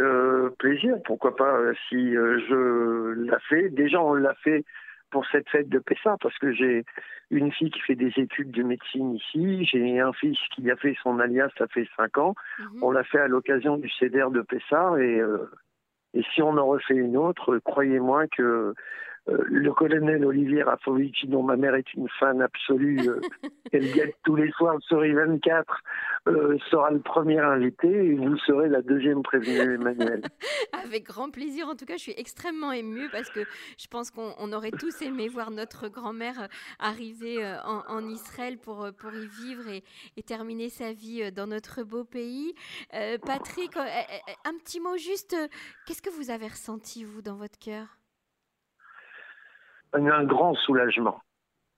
plaisir, 0.58 0.98
pourquoi 1.06 1.36
pas 1.36 1.58
si 1.88 2.14
je 2.14 3.14
la 3.30 3.40
fais. 3.40 3.70
Déjà, 3.70 4.02
on 4.02 4.16
l'a 4.16 4.36
fait 4.36 4.66
pour 5.16 5.26
cette 5.32 5.48
fête 5.48 5.70
de 5.70 5.80
Pessah 5.80 6.18
parce 6.20 6.38
que 6.40 6.52
j'ai 6.52 6.84
une 7.32 7.50
fille 7.50 7.72
qui 7.72 7.80
fait 7.80 7.96
des 7.96 8.12
études 8.18 8.52
de 8.52 8.64
médecine 8.64 9.16
ici, 9.16 9.64
j'ai 9.64 9.98
un 10.02 10.12
fils 10.12 10.38
qui 10.54 10.70
a 10.70 10.76
fait 10.76 10.94
son 11.02 11.20
alias, 11.20 11.48
ça 11.58 11.68
fait 11.68 11.88
cinq 11.96 12.18
ans. 12.18 12.36
Mhm. 12.60 12.84
On 12.84 12.92
l'a 12.92 13.06
fait 13.06 13.20
à 13.20 13.30
l'occasion 13.30 13.78
du 13.78 13.90
CEDER 13.92 14.26
de 14.32 14.42
Pessah 14.42 14.98
et, 15.00 15.22
euh, 15.22 15.50
et 16.16 16.22
si 16.34 16.42
on 16.42 16.58
en 16.58 16.66
refait 16.66 16.96
une 16.96 17.16
autre, 17.16 17.60
croyez-moi 17.60 18.28
que 18.28 18.74
euh, 19.28 19.38
le 19.48 19.74
colonel 19.74 20.24
Olivier 20.24 20.62
Rafovici, 20.62 21.26
dont 21.28 21.42
ma 21.42 21.56
mère 21.56 21.74
est 21.74 21.94
une 21.96 22.08
fan 22.20 22.42
absolue, 22.42 23.00
euh, 23.10 23.20
qu'elle 23.72 23.92
guette 23.92 24.16
tous 24.24 24.36
les 24.36 24.52
soirs 24.52 24.78
sur 24.82 25.02
I24, 25.02 25.64
euh, 26.28 26.58
sera 26.70 26.92
le 26.92 27.00
premier 27.00 27.40
invité 27.40 27.88
et 27.88 28.14
vous 28.14 28.38
serez 28.40 28.70
la 28.70 28.82
deuxième 28.84 29.24
prévenue, 29.24 29.74
Emmanuel. 29.74 30.22
Avec 30.86 31.06
grand 31.06 31.32
plaisir. 31.32 31.68
En 31.68 31.76
tout 31.76 31.86
cas, 31.86 31.98
je 31.98 32.04
suis 32.04 32.14
extrêmement 32.18 32.72
émue 32.72 33.10
parce 33.12 33.30
que 33.32 33.42
je 33.78 33.88
pense 33.88 34.12
qu'on 34.12 34.54
aurait 34.54 34.72
tous 34.72 35.02
aimé 35.02 35.28
voir 35.28 35.50
notre 35.50 35.88
grand-mère 35.88 36.48
arriver 36.80 37.38
en, 37.66 38.08
Israël 38.08 38.58
pour, 38.58 38.88
pour 38.98 39.12
y 39.14 39.28
vivre 39.28 39.68
et, 39.68 39.84
et, 40.18 40.24
terminer 40.24 40.70
sa 40.70 40.94
vie 40.94 41.32
dans 41.32 41.48
notre 41.48 41.84
beau 41.84 42.04
pays. 42.04 42.54
Patrick, 43.26 43.76
un 43.78 44.58
petit 44.64 44.80
mot 44.80 44.98
juste. 44.98 45.36
Qu'est-ce 45.86 46.02
que 46.02 46.10
vous 46.10 46.30
avez 46.30 46.48
ressenti, 46.48 47.04
vous, 47.04 47.22
dans 47.22 47.36
votre 47.36 47.58
cœur? 47.58 47.98
Un 49.96 50.24
grand 50.24 50.56
soulagement. 50.56 51.20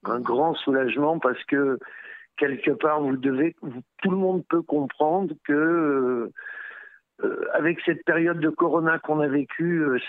Un 0.06 0.20
grand 0.20 0.54
soulagement 0.56 1.20
parce 1.20 1.44
que 1.46 1.80
quelque 2.38 2.72
part, 2.72 3.02
vous 3.02 3.18
devez, 3.18 3.56
tout 4.02 4.12
le 4.12 4.18
monde 4.18 4.44
peut 4.50 4.62
comprendre 4.62 5.34
que 5.44 5.54
euh, 5.54 6.34
euh, 7.24 7.48
avec 7.54 7.80
cette 7.86 8.06
période 8.06 8.40
de 8.40 8.50
Corona 8.50 9.00
qu'on 9.00 9.20
a 9.20 9.28
vécue 9.28 9.82
euh, 9.82 10.00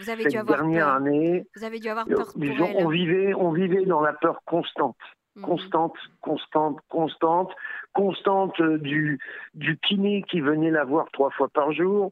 cette 0.00 0.46
dernière 0.46 0.88
année, 0.88 1.46
vous 1.56 1.64
avez 1.64 1.80
dû 1.80 1.88
avoir 1.88 2.06
peur 2.06 2.28
on 2.36 2.88
vivait, 2.88 3.34
on 3.34 3.50
vivait 3.52 3.84
dans 3.86 4.00
la 4.00 4.12
peur 4.12 4.42
constante. 4.44 4.96
Mhm. 5.38 5.44
constante, 5.44 5.96
constante, 6.20 6.78
constante, 6.88 7.52
constante 7.92 8.60
du, 8.60 9.18
du 9.54 9.78
kiné 9.78 10.24
qui 10.28 10.40
venait 10.40 10.70
la 10.70 10.84
voir 10.84 11.06
trois 11.12 11.30
fois 11.30 11.48
par 11.48 11.72
jour, 11.72 12.10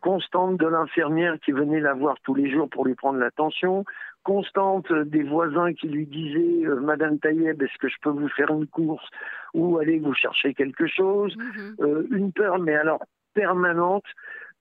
constante 0.00 0.56
de 0.56 0.66
l'infirmière 0.66 1.38
qui 1.44 1.52
venait 1.52 1.80
la 1.80 1.94
voir 1.94 2.16
tous 2.22 2.34
les 2.34 2.50
jours 2.50 2.68
pour 2.68 2.86
lui 2.86 2.94
prendre 2.94 3.18
l'attention, 3.18 3.84
constante 4.26 4.92
des 4.92 5.22
voisins 5.22 5.72
qui 5.72 5.86
lui 5.88 6.04
disaient 6.04 6.66
euh, 6.66 6.80
Madame 6.80 7.16
Taïeb, 7.20 7.62
est-ce 7.62 7.78
que 7.78 7.88
je 7.88 7.94
peux 8.02 8.10
vous 8.10 8.28
faire 8.30 8.50
une 8.50 8.66
course 8.66 9.08
ou 9.54 9.78
allez 9.78 10.00
vous 10.00 10.14
chercher 10.14 10.52
quelque 10.52 10.88
chose? 10.88 11.32
Mhm. 11.36 11.76
euh, 11.80 12.06
Une 12.10 12.32
peur, 12.32 12.58
mais 12.58 12.74
alors 12.74 13.02
permanente, 13.34 14.04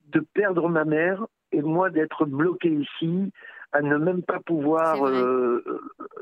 de 0.10 0.20
perdre 0.20 0.70
ma 0.70 0.86
mère 0.86 1.26
et 1.52 1.64
moi 1.64 1.90
d'être 1.90 2.26
bloqué 2.26 2.70
ici, 2.70 3.34
à 3.72 3.82
ne 3.82 3.98
même 3.98 4.22
pas 4.22 4.40
pouvoir. 4.40 5.04
Euh, 5.08 5.64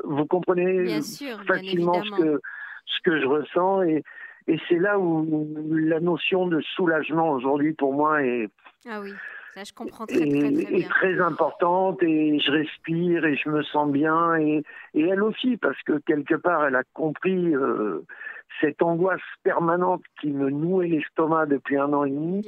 vous 0.06 0.26
comprenez 0.26 1.02
facilement 1.46 2.02
ce 2.02 2.12
que, 2.22 2.42
ce 2.86 3.02
que 3.04 3.20
je 3.20 3.26
ressens 3.28 3.84
et, 3.84 4.04
et 4.48 4.58
c'est 4.70 4.80
là 4.80 4.98
où 5.00 5.48
la 5.70 6.00
notion 6.00 6.48
de 6.48 6.62
soulagement 6.76 7.32
aujourd'hui 7.32 7.74
pour 7.74 7.94
moi 7.94 8.24
est. 8.24 8.50
Ah 8.88 9.02
oui 9.02 9.14
je 9.56 9.74
comprends 9.74 10.06
très, 10.06 10.20
très, 10.20 10.52
très 10.52 10.80
Est 10.80 10.90
très 10.90 11.20
importante 11.20 12.02
et 12.02 12.40
je 12.40 12.52
respire 12.52 13.26
et 13.26 13.36
je 13.36 13.50
me 13.50 13.64
sens 13.64 13.92
bien 13.92 14.36
et, 14.38 14.64
et 14.94 15.02
elle 15.02 15.24
aussi 15.24 15.58
parce 15.58 15.82
que 15.84 16.00
quelque 16.00 16.36
part 16.36 16.66
elle 16.66 16.76
a 16.76 16.84
compris 16.94 17.56
euh, 17.56 18.06
cette 18.62 18.82
angoisse 18.82 19.22
permanente 19.44 20.04
qui 20.22 20.32
me 20.32 20.50
nouait 20.50 20.88
l'estomac 20.88 21.48
depuis 21.48 21.78
un 21.78 21.92
an 21.94 22.06
et 22.06 22.12
demi, 22.12 22.46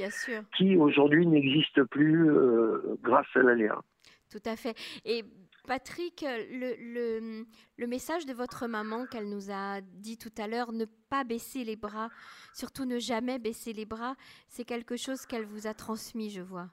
qui 0.58 0.78
aujourd'hui 0.78 1.26
n'existe 1.26 1.84
plus 1.84 2.30
euh, 2.30 2.98
grâce 3.02 3.28
à 3.36 3.40
l'aléa. 3.40 3.82
Tout 4.30 4.42
à 4.46 4.56
fait. 4.56 4.76
Et 5.06 5.24
Patrick, 5.66 6.24
le, 6.24 6.76
le, 6.80 7.46
le, 7.78 7.88
message 7.88 8.26
de 8.26 8.34
votre 8.34 8.68
maman 8.68 9.06
qu'elle 9.06 9.30
nous 9.30 9.52
a 9.52 9.82
dit 9.82 10.18
tout 10.18 10.32
à 10.38 10.48
l'heure, 10.48 10.72
ne 10.72 10.86
pas 11.10 11.24
baisser 11.24 11.64
les 11.64 11.76
bras, 11.76 12.10
surtout 12.54 12.86
ne 12.86 13.00
jamais 13.00 13.40
baisser 13.40 13.74
les 13.74 13.86
bras, 13.86 14.16
c'est 14.48 14.66
quelque 14.66 14.96
chose 14.96 15.26
qu'elle 15.26 15.46
vous 15.46 15.68
a 15.68 15.74
transmis, 15.74 16.30
je 16.30 16.42
vois. 16.42 16.70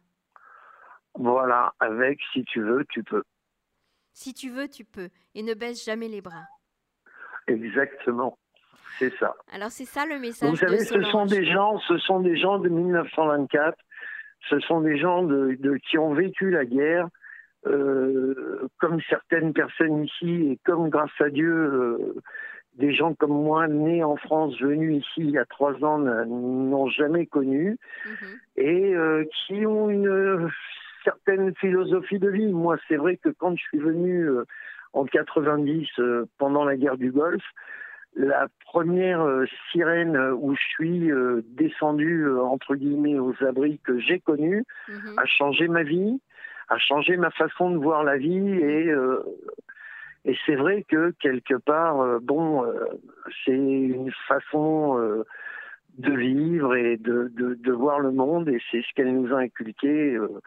Voilà, 1.14 1.74
avec 1.78 2.20
si 2.32 2.44
tu 2.44 2.62
veux, 2.62 2.84
tu 2.88 3.02
peux. 3.02 3.22
Si 4.12 4.34
tu 4.34 4.50
veux, 4.50 4.68
tu 4.68 4.84
peux. 4.84 5.08
Et 5.34 5.42
ne 5.42 5.54
baisse 5.54 5.84
jamais 5.84 6.08
les 6.08 6.20
bras. 6.20 6.44
Exactement. 7.46 8.38
C'est 8.98 9.14
ça. 9.16 9.34
Alors 9.52 9.70
c'est 9.70 9.84
ça 9.84 10.06
le 10.06 10.18
message. 10.18 10.50
Vous 10.50 10.56
savez, 10.56 10.84
ce 10.84 11.02
sont 11.04 11.26
des 11.26 11.46
gens, 11.46 11.78
ce 11.88 11.96
sont 11.98 12.20
des 12.20 12.36
gens 12.36 12.58
de 12.58 12.68
1924. 12.68 13.76
Ce 14.48 14.58
sont 14.60 14.80
des 14.80 14.98
gens 14.98 15.22
de, 15.22 15.56
qui 15.88 15.98
ont 15.98 16.14
vécu 16.14 16.50
la 16.50 16.64
guerre, 16.64 17.08
euh, 17.66 18.68
comme 18.78 19.00
certaines 19.08 19.52
personnes 19.52 20.04
ici, 20.04 20.50
et 20.50 20.58
comme 20.64 20.88
grâce 20.88 21.10
à 21.20 21.30
Dieu, 21.30 21.52
euh, 21.52 22.14
des 22.74 22.92
gens 22.94 23.14
comme 23.14 23.32
moi, 23.32 23.68
nés 23.68 24.02
en 24.02 24.16
France, 24.16 24.58
venus 24.60 25.04
ici 25.04 25.20
il 25.20 25.30
y 25.30 25.38
a 25.38 25.44
trois 25.44 25.74
ans, 25.84 25.98
n'ont 25.98 26.88
jamais 26.88 27.26
connu, 27.26 27.78
mhm. 28.04 28.14
et 28.56 28.94
euh, 28.94 29.24
qui 29.46 29.64
ont 29.64 29.90
une 29.90 30.50
certaine 31.04 31.54
philosophie 31.56 32.18
de 32.18 32.28
vie. 32.28 32.52
Moi, 32.52 32.76
c'est 32.88 32.96
vrai 32.96 33.16
que 33.16 33.28
quand 33.28 33.56
je 33.56 33.62
suis 33.62 33.78
venu 33.78 34.24
euh, 34.24 34.44
en 34.92 35.04
90, 35.04 35.88
euh, 35.98 36.26
pendant 36.38 36.64
la 36.64 36.76
guerre 36.76 36.96
du 36.96 37.10
Golfe, 37.10 37.44
la 38.14 38.48
première 38.66 39.22
euh, 39.22 39.46
sirène 39.70 40.16
où 40.16 40.54
je 40.54 40.62
suis 40.62 41.10
descendu, 41.48 42.28
entre 42.38 42.74
guillemets, 42.74 43.18
aux 43.18 43.34
abris 43.44 43.80
que 43.84 43.98
j'ai 43.98 44.20
connus, 44.20 44.64
mhm. 44.88 45.18
a 45.18 45.26
changé 45.26 45.68
ma 45.68 45.82
vie, 45.82 46.20
a 46.68 46.78
changé 46.78 47.16
ma 47.16 47.30
façon 47.30 47.70
de 47.70 47.76
voir 47.76 48.04
la 48.04 48.16
vie 48.16 48.48
et... 48.48 48.92
et 50.24 50.36
c'est 50.46 50.54
vrai 50.54 50.84
que 50.88 51.12
quelque 51.20 51.54
part, 51.54 52.20
bon, 52.20 52.64
c'est 53.44 53.52
une 53.52 54.12
façon 54.28 55.24
de 55.98 56.12
vivre 56.12 56.74
et 56.74 56.96
de, 56.96 57.30
de, 57.34 57.72
voir 57.72 58.00
le 58.00 58.12
monde, 58.12 58.48
et 58.48 58.60
c'est 58.70 58.82
ce 58.82 58.94
qu'elle 58.94 59.14
nous 59.14 59.32
a 59.34 59.40
inculqué 59.40 60.14
euh, 60.14 60.40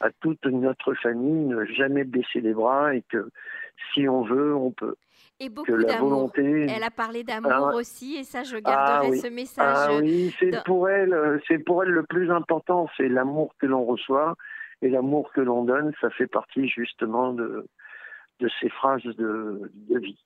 à 0.00 0.10
toute 0.20 0.44
notre 0.46 0.94
famille, 0.94 1.46
ne 1.46 1.64
jamais 1.64 2.04
baisser 2.04 2.40
les 2.40 2.54
bras, 2.54 2.94
et 2.94 3.02
que 3.02 3.28
si 3.92 4.08
on 4.08 4.22
veut, 4.22 4.54
on 4.54 4.70
peut. 4.70 4.94
Et 5.40 5.48
beaucoup 5.48 5.76
d'amour. 5.76 6.30
Elle 6.36 6.84
a 6.84 6.90
parlé 6.90 7.24
d'amour 7.24 7.70
ah. 7.72 7.74
aussi, 7.74 8.16
et 8.16 8.22
ça, 8.22 8.44
je 8.44 8.56
garderai 8.58 9.18
ah 9.18 9.20
ce 9.20 9.28
message. 9.28 9.76
Ah 9.76 9.96
oui, 9.96 10.34
c'est 10.38 10.62
pour 10.64 10.88
elle, 10.88 11.40
c'est 11.48 11.58
pour 11.58 11.82
elle 11.82 11.90
le 11.90 12.04
plus 12.04 12.30
important, 12.30 12.88
c'est 12.96 13.08
l'amour 13.08 13.54
que 13.58 13.66
l'on 13.66 13.84
reçoit 13.84 14.36
et 14.82 14.88
l'amour 14.88 15.32
que 15.32 15.40
l'on 15.40 15.64
donne. 15.64 15.92
Ça 16.00 16.10
fait 16.10 16.28
partie 16.28 16.68
justement 16.68 17.32
de, 17.32 17.66
de 18.38 18.50
ces 18.60 18.68
phrases 18.68 19.02
de, 19.02 19.72
de 19.88 19.98
vie 19.98 20.18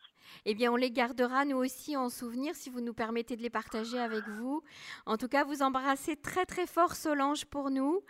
eh 0.44 0.54
bien, 0.54 0.72
on 0.72 0.76
les 0.76 0.90
gardera 0.90 1.44
nous 1.44 1.56
aussi 1.56 1.96
en 1.96 2.08
souvenir 2.08 2.54
si 2.54 2.70
vous 2.70 2.80
nous 2.80 2.94
permettez 2.94 3.36
de 3.36 3.42
les 3.42 3.50
partager 3.50 3.98
avec 3.98 4.26
vous. 4.28 4.62
En 5.06 5.16
tout 5.16 5.28
cas, 5.28 5.44
vous 5.44 5.62
embrassez 5.62 6.16
très 6.16 6.44
très 6.44 6.66
fort 6.66 6.94
Solange 6.94 7.44
pour 7.46 7.70
nous 7.70 8.02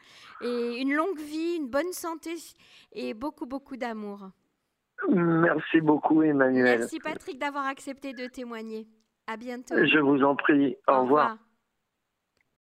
et 0.42 0.81
une 0.81 0.94
longue 0.94 1.18
vie, 1.18 1.57
une 1.57 1.68
bonne 1.68 1.92
santé 1.92 2.35
et 2.92 3.14
beaucoup 3.14 3.46
beaucoup 3.46 3.76
d'amour. 3.76 4.31
Merci 5.09 5.81
beaucoup 5.81 6.22
Emmanuel. 6.22 6.81
Merci 6.81 6.98
Patrick 6.98 7.38
d'avoir 7.38 7.66
accepté 7.66 8.12
de 8.12 8.26
témoigner. 8.26 8.87
À 9.26 9.37
bientôt. 9.37 9.74
Je 9.76 9.98
vous 9.98 10.22
en 10.22 10.37
prie. 10.37 10.76
Au, 10.87 11.02
revoir. 11.02 11.37